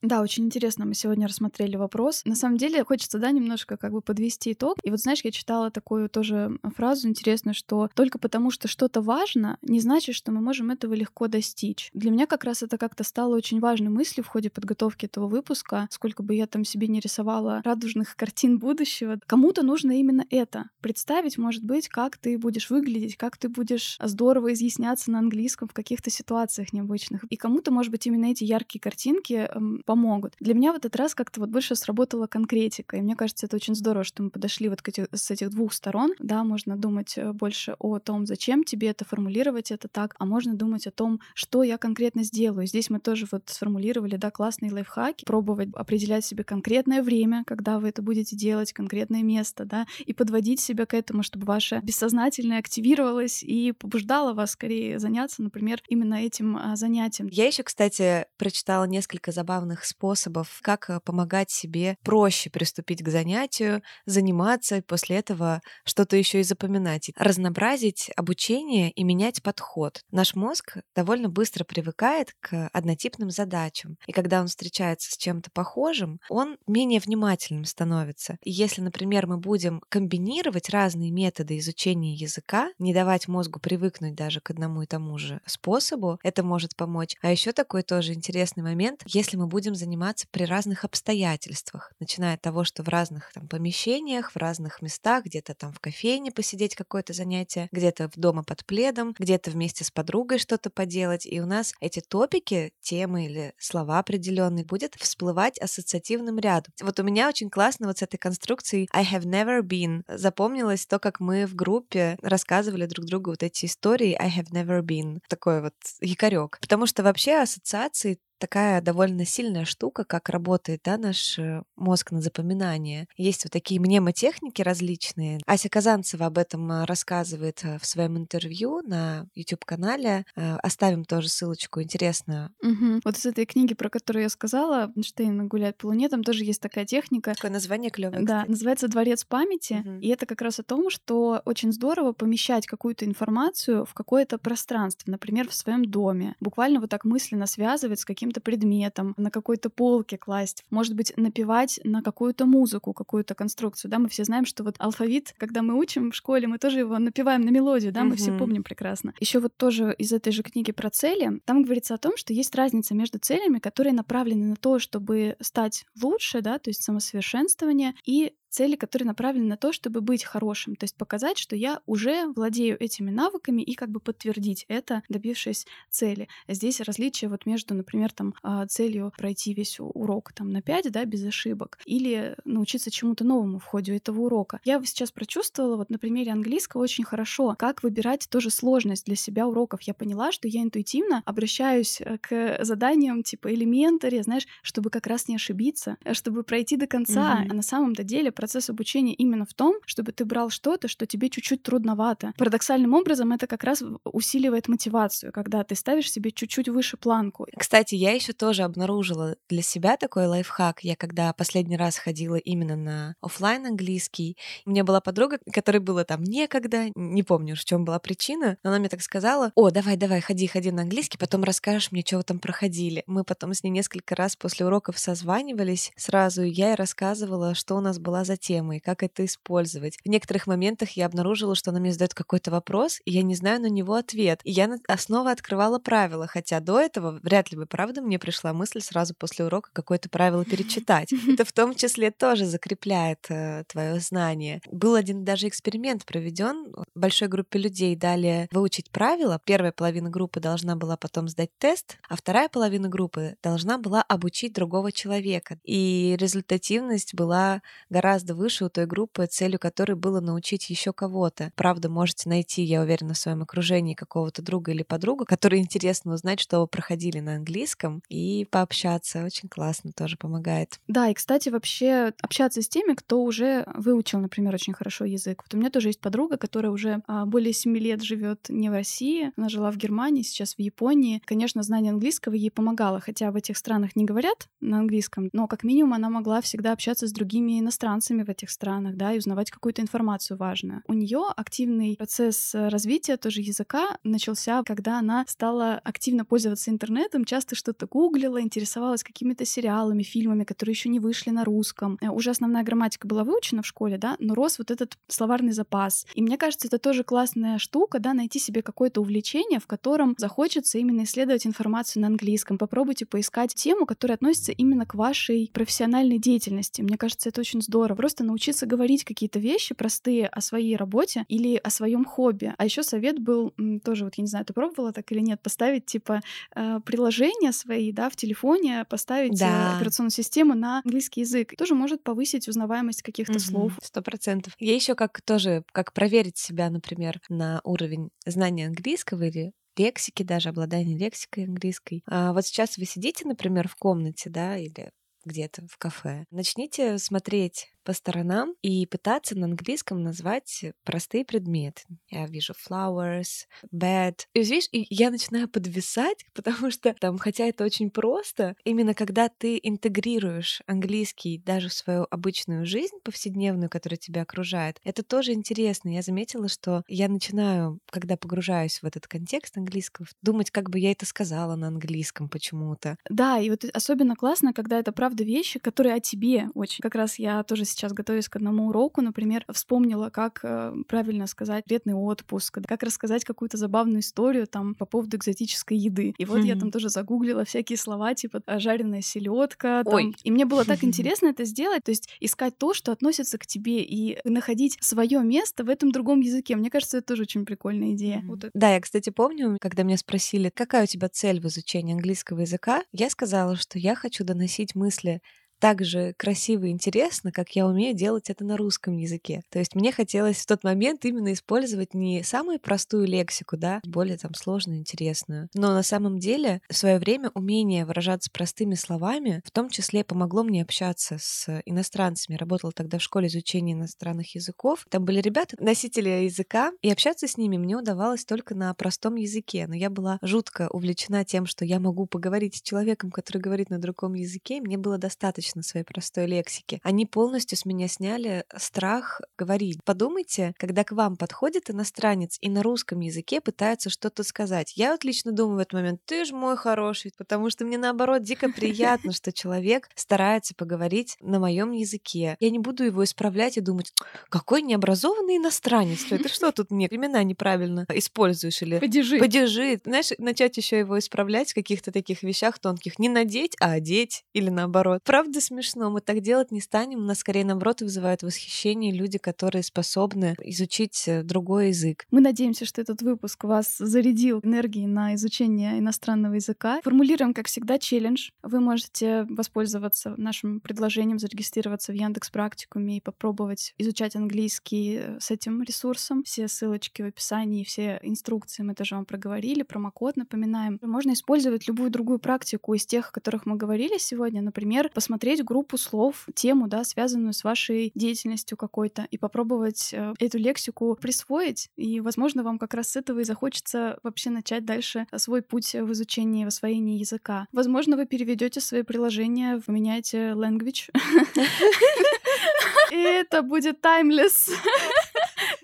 [0.00, 0.86] Да, очень интересно.
[0.86, 2.22] Мы сегодня рассмотрели вопрос.
[2.24, 4.76] На самом деле хочется, да, немножко как бы подвести итог.
[4.84, 9.58] И вот знаешь, я читала такую тоже фразу интересную, что только потому, что что-то важно,
[9.60, 11.90] не значит, что мы можем этого легко достичь.
[11.94, 15.88] Для меня как раз это как-то стало очень важной мыслью в ходе подготовки этого выпуска.
[15.90, 20.70] Сколько бы я там себе не рисовала радужных картин будущего, кому-то нужно именно это.
[20.80, 25.72] Представить, может быть, как ты будешь выглядеть, как ты будешь здорово изъясняться на английском в
[25.72, 27.24] каких-то ситуациях необычных.
[27.24, 30.34] И кому-то, может быть, именно эти яркие картинки эм, помогут.
[30.38, 33.74] Для меня в этот раз как-то вот больше сработала конкретика, и мне кажется, это очень
[33.74, 36.12] здорово, что мы подошли вот к эти, с этих двух сторон.
[36.18, 40.52] Да, можно думать э, больше о том, зачем тебе это, формулировать это так, а можно
[40.54, 42.66] думать о том, что я конкретно сделаю.
[42.66, 47.88] Здесь мы тоже вот сформулировали, да, классные лайфхаки, пробовать определять себе конкретное время, когда вы
[47.88, 53.42] это будете делать, конкретное место, да, и подводить себя к этому, чтобы ваше бессознательное активировалось
[53.42, 57.30] и побуждало вас скорее заняться, например, именно этим а, занятием.
[57.32, 63.82] Я еще, кстати, прочитала несколько забавных способов, как э, помогать себе проще приступить к занятию,
[64.06, 67.10] заниматься, и после этого что-то еще и запоминать.
[67.16, 70.02] Разнообразить обучение и менять подход.
[70.10, 73.96] Наш мозг довольно быстро привыкает к однотипным задачам.
[74.06, 78.38] И когда он встречается с чем-то похожим, он менее внимательным становится.
[78.42, 84.40] И если, например, мы будем комбинировать разные методы изучения языка, не давать мозгу привыкнуть даже
[84.40, 87.16] к одному и тому же способу, это может помочь.
[87.22, 92.42] А еще такой тоже интересный момент, если мы будем заниматься при разных обстоятельствах, начиная от
[92.42, 97.12] того, что в разных там, помещениях, в разных местах, где-то там в кофейне посидеть какое-то
[97.12, 101.26] занятие, где-то в дома под пледом, где-то вместе с подругой что-то поделать.
[101.26, 106.72] И у нас эти топики, темы или слова определенные будет всплывать ассоциативным рядом.
[106.80, 110.98] Вот у меня очень классно вот с этой конструкцией I have never been запомнилось то,
[110.98, 115.20] как мы в группе рассказывали друг другу вот эти истории I have never been.
[115.28, 116.58] Такой вот якорек.
[116.60, 122.20] Потому что вообще ассоциации такая довольно сильная штука, как работает да, наш э, мозг на
[122.20, 123.06] запоминание.
[123.16, 125.40] Есть вот такие мнемотехники различные.
[125.46, 130.24] Ася Казанцева об этом э, рассказывает э, в своем интервью на YouTube-канале.
[130.34, 132.52] Оставим тоже ссылочку, интересно.
[132.62, 133.00] Угу.
[133.04, 136.60] Вот из этой книги, про которую я сказала, Эйнштейн гуляет по Луне, там тоже есть
[136.60, 137.34] такая техника.
[137.34, 138.24] Такое название клевое.
[138.24, 139.82] Да, называется «Дворец памяти».
[139.84, 139.98] Угу.
[140.00, 145.10] И это как раз о том, что очень здорово помещать какую-то информацию в какое-то пространство,
[145.10, 146.34] например, в своем доме.
[146.40, 151.12] Буквально вот так мысленно связывать с каким каким-то предметом, на какой-то полке класть, может быть,
[151.16, 155.78] напевать на какую-то музыку, какую-то конструкцию, да, мы все знаем, что вот алфавит, когда мы
[155.78, 159.14] учим в школе, мы тоже его напеваем на мелодию, да, мы все помним прекрасно.
[159.20, 162.54] Еще вот тоже из этой же книги про цели, там говорится о том, что есть
[162.54, 168.34] разница между целями, которые направлены на то, чтобы стать лучше, да, то есть самосовершенствование, и
[168.50, 172.82] цели, которые направлены на то, чтобы быть хорошим, то есть показать, что я уже владею
[172.82, 176.28] этими навыками и как бы подтвердить это, добившись цели.
[176.48, 181.04] Здесь различие вот между, например, там а, целью пройти весь урок там на 5, да,
[181.04, 184.60] без ошибок, или научиться чему-то новому в ходе этого урока.
[184.64, 189.46] Я сейчас прочувствовала вот на примере английского очень хорошо, как выбирать тоже сложность для себя
[189.46, 189.82] уроков.
[189.82, 195.28] Я поняла, что я интуитивно обращаюсь э, к заданиям типа элементари, знаешь, чтобы как раз
[195.28, 197.40] не ошибиться, э, чтобы пройти до конца.
[197.40, 197.48] Mm-hmm.
[197.50, 201.28] А на самом-то деле процесс обучения именно в том, чтобы ты брал что-то, что тебе
[201.28, 202.32] чуть-чуть трудновато.
[202.38, 207.46] Парадоксальным образом это как раз усиливает мотивацию, когда ты ставишь себе чуть-чуть выше планку.
[207.58, 210.82] Кстати, я еще тоже обнаружила для себя такой лайфхак.
[210.82, 216.06] Я когда последний раз ходила именно на офлайн английский, у меня была подруга, которой было
[216.06, 219.98] там некогда, не помню, в чем была причина, но она мне так сказала, о, давай,
[219.98, 223.04] давай, ходи, ходи на английский, потом расскажешь мне, вы там проходили.
[223.06, 227.76] Мы потом с ней несколько раз после уроков созванивались сразу, и я ей рассказывала, что
[227.76, 229.98] у нас была за темы и как это использовать.
[230.04, 233.60] В некоторых моментах я обнаружила, что она мне задает какой-то вопрос, и я не знаю
[233.60, 234.40] на него ответ.
[234.44, 238.80] И я снова открывала правила, хотя до этого вряд ли бы, правда, мне пришла мысль
[238.80, 241.12] сразу после урока какое-то правило перечитать.
[241.28, 244.60] Это в том числе тоже закрепляет э, твое знание.
[244.70, 246.72] Был один даже эксперимент проведен.
[246.94, 249.40] Большой группе людей дали выучить правила.
[249.44, 254.52] Первая половина группы должна была потом сдать тест, а вторая половина группы должна была обучить
[254.52, 255.58] другого человека.
[255.64, 261.52] И результативность была гораздо гораздо выше у той группы, целью которой было научить еще кого-то.
[261.54, 266.40] Правда, можете найти, я уверена, в своем окружении какого-то друга или подругу, который интересно узнать,
[266.40, 269.24] что вы проходили на английском, и пообщаться.
[269.24, 270.80] Очень классно, тоже помогает.
[270.88, 275.44] Да, и, кстати, вообще общаться с теми, кто уже выучил, например, очень хорошо язык.
[275.44, 278.72] Вот у меня тоже есть подруга, которая уже а, более 7 лет живет не в
[278.72, 281.22] России, она жила в Германии, сейчас в Японии.
[281.24, 285.62] Конечно, знание английского ей помогало, хотя в этих странах не говорят на английском, но как
[285.62, 289.50] минимум она могла всегда общаться с другими иностранцами, тенденциями в этих странах, да, и узнавать
[289.50, 290.82] какую-то информацию важную.
[290.86, 297.24] У нее активный процесс э, развития тоже языка начался, когда она стала активно пользоваться интернетом,
[297.24, 301.98] часто что-то гуглила, интересовалась какими-то сериалами, фильмами, которые еще не вышли на русском.
[302.00, 306.06] Э, уже основная грамматика была выучена в школе, да, но рос вот этот словарный запас.
[306.14, 310.78] И мне кажется, это тоже классная штука, да, найти себе какое-то увлечение, в котором захочется
[310.78, 312.58] именно исследовать информацию на английском.
[312.58, 316.82] Попробуйте поискать тему, которая относится именно к вашей профессиональной деятельности.
[316.82, 317.97] Мне кажется, это очень здорово.
[317.98, 322.54] Просто научиться говорить какие-то вещи простые о своей работе или о своем хобби.
[322.56, 323.52] А еще совет был
[323.84, 326.20] тоже, вот я не знаю, ты пробовала так или нет, поставить типа
[326.54, 329.76] э, приложения свои, да, в телефоне, поставить э, да.
[329.76, 331.56] операционную систему на английский язык.
[331.58, 333.72] Тоже может повысить узнаваемость каких-то угу, слов.
[333.82, 334.52] Сто процентов.
[334.60, 340.50] Я еще как тоже, как проверить себя, например, на уровень знания английского или лексики, даже
[340.50, 342.04] обладание лексикой английской.
[342.06, 344.92] А вот сейчас вы сидите, например, в комнате, да, или
[345.24, 346.24] где-то в кафе.
[346.30, 351.82] Начните смотреть по сторонам и пытаться на английском назвать простые предметы.
[352.10, 354.20] Я вижу flowers, bed.
[354.34, 359.28] И видишь, и я начинаю подвисать, потому что там, хотя это очень просто, именно когда
[359.28, 365.90] ты интегрируешь английский даже в свою обычную жизнь повседневную, которая тебя окружает, это тоже интересно.
[365.90, 370.92] Я заметила, что я начинаю, когда погружаюсь в этот контекст английского, думать, как бы я
[370.92, 372.96] это сказала на английском почему-то.
[373.08, 376.82] Да, и вот особенно классно, когда это правда вещи, которые о тебе очень.
[376.82, 381.64] Как раз я тоже сейчас, готовясь к одному уроку, например, вспомнила, как э, правильно сказать
[381.68, 386.14] летный отпуск, как рассказать какую-то забавную историю там по поводу экзотической еды.
[386.18, 386.46] И вот mm-hmm.
[386.46, 389.82] я там тоже загуглила всякие слова, типа «А, жареная селедка.
[390.24, 393.82] И мне было так интересно это сделать, то есть искать то, что относится к тебе,
[393.82, 396.56] и находить свое место в этом другом языке.
[396.56, 398.18] Мне кажется, это тоже очень прикольная идея.
[398.18, 398.26] Mm-hmm.
[398.26, 402.40] Вот да, я, кстати, помню, когда меня спросили, какая у тебя цель в изучении английского
[402.40, 405.20] языка, я сказала, что я хочу доносить мысли
[405.58, 409.42] так же красиво и интересно, как я умею делать это на русском языке.
[409.50, 414.16] То есть мне хотелось в тот момент именно использовать не самую простую лексику, да, более
[414.16, 415.48] там сложную, интересную.
[415.54, 420.44] Но на самом деле в свое время умение выражаться простыми словами в том числе помогло
[420.44, 422.36] мне общаться с иностранцами.
[422.36, 424.86] Работала тогда в школе изучения иностранных языков.
[424.88, 429.66] Там были ребята, носители языка, и общаться с ними мне удавалось только на простом языке.
[429.66, 433.78] Но я была жутко увлечена тем, что я могу поговорить с человеком, который говорит на
[433.78, 436.80] другом языке, и мне было достаточно достаточно своей простой лексики.
[436.82, 439.78] Они полностью с меня сняли страх говорить.
[439.84, 444.72] Подумайте, когда к вам подходит иностранец и на русском языке пытается что-то сказать.
[444.76, 448.22] Я вот лично думаю в этот момент, ты ж мой хороший, потому что мне наоборот
[448.22, 452.36] дико приятно, что человек старается поговорить на моем языке.
[452.40, 453.92] Я не буду его исправлять и думать,
[454.28, 459.18] какой необразованный иностранец, ты что тут мне имена неправильно используешь или подержи.
[459.18, 459.80] подержи.
[459.84, 462.98] Знаешь, начать еще его исправлять в каких-то таких вещах тонких.
[462.98, 465.00] Не надеть, а одеть или наоборот.
[465.04, 465.90] Правда правда смешно.
[465.90, 466.98] Мы так делать не станем.
[466.98, 472.06] У нас скорее, наоборот, вызывают восхищение люди, которые способны изучить э, другой язык.
[472.10, 476.80] Мы надеемся, что этот выпуск вас зарядил энергией на изучение иностранного языка.
[476.82, 478.30] Формулируем, как всегда, челлендж.
[478.42, 485.30] Вы можете воспользоваться нашим предложением зарегистрироваться в Яндекс Практикуме и попробовать изучать английский э, с
[485.30, 486.22] этим ресурсом.
[486.24, 490.78] Все ссылочки в описании, все инструкции мы тоже вам проговорили, промокод напоминаем.
[490.82, 494.42] Можно использовать любую другую практику из тех, о которых мы говорили сегодня.
[494.42, 500.14] Например, посмотреть посмотреть группу слов, тему, да, связанную с вашей деятельностью какой-то, и попробовать э,
[500.18, 501.68] эту лексику присвоить.
[501.76, 505.92] И, возможно, вам как раз с этого и захочется вообще начать дальше свой путь в
[505.92, 507.46] изучении, в освоении языка.
[507.52, 510.90] Возможно, вы переведете свои приложения, поменяете language.
[512.90, 514.50] И это будет timeless.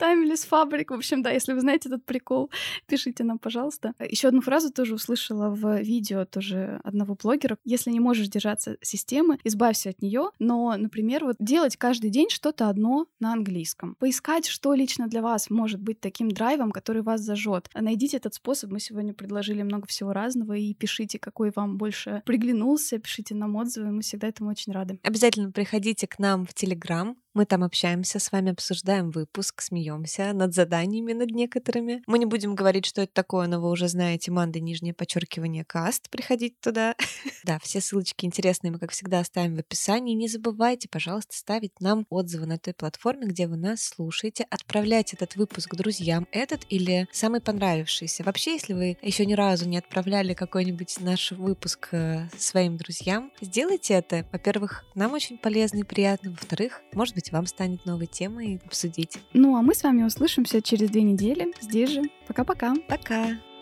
[0.05, 0.87] Timeless Fabric.
[0.89, 2.51] В общем, да, если вы знаете этот прикол,
[2.87, 3.95] пишите нам, пожалуйста.
[3.99, 7.57] Еще одну фразу тоже услышала в видео тоже одного блогера.
[7.65, 10.31] Если не можешь держаться системы, избавься от нее.
[10.39, 13.95] Но, например, вот делать каждый день что-то одно на английском.
[13.95, 17.71] Поискать, что лично для вас может быть таким драйвом, который вас зажжет.
[17.75, 18.71] Найдите этот способ.
[18.71, 20.53] Мы сегодня предложили много всего разного.
[20.53, 22.99] И пишите, какой вам больше приглянулся.
[22.99, 23.91] Пишите нам отзывы.
[23.91, 24.99] Мы всегда этому очень рады.
[25.03, 27.17] Обязательно приходите к нам в Телеграм.
[27.35, 32.01] Мы там общаемся, с вами обсуждаем выпуск, смеемся над заданиями над некоторыми.
[32.07, 36.09] Мы не будем говорить, что это такое, но вы уже знаете, Манда, нижнее подчеркивание, каст,
[36.11, 36.95] приходить туда.
[37.45, 40.15] да, все ссылочки интересные мы, как всегда, оставим в описании.
[40.15, 44.47] Не забывайте, пожалуйста, ставить нам отзывы на той платформе, где вы нас слушаете.
[44.49, 48.23] Отправлять этот выпуск друзьям, этот или самый понравившийся.
[48.23, 53.95] Вообще, если вы еще ни разу не отправляли какой-нибудь наш выпуск э, своим друзьям, сделайте
[53.95, 54.25] это.
[54.31, 56.31] Во-первых, нам очень полезно и приятно.
[56.31, 59.19] Во-вторых, может быть, быть, вам станет новой темой обсудить.
[59.33, 62.03] Ну, а мы с вами услышимся через две недели здесь же.
[62.27, 62.75] Пока-пока.
[62.89, 63.31] Пока.
[63.31, 63.37] -пока.
[63.39, 63.55] Пока.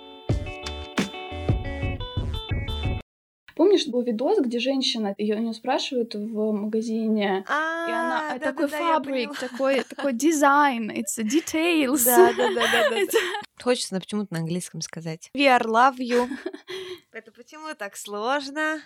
[3.54, 8.38] Помнишь, был видос, где женщина, ее у нее спрашивают в магазине, и она А, а,
[8.38, 12.04] такой я фабрик, такой такой дизайн, it's a details.
[12.04, 13.18] Да, да, да, да, да.
[13.62, 15.30] Хочется почему-то на английском сказать.
[15.36, 16.28] We are love you.
[17.12, 18.80] Это почему так сложно?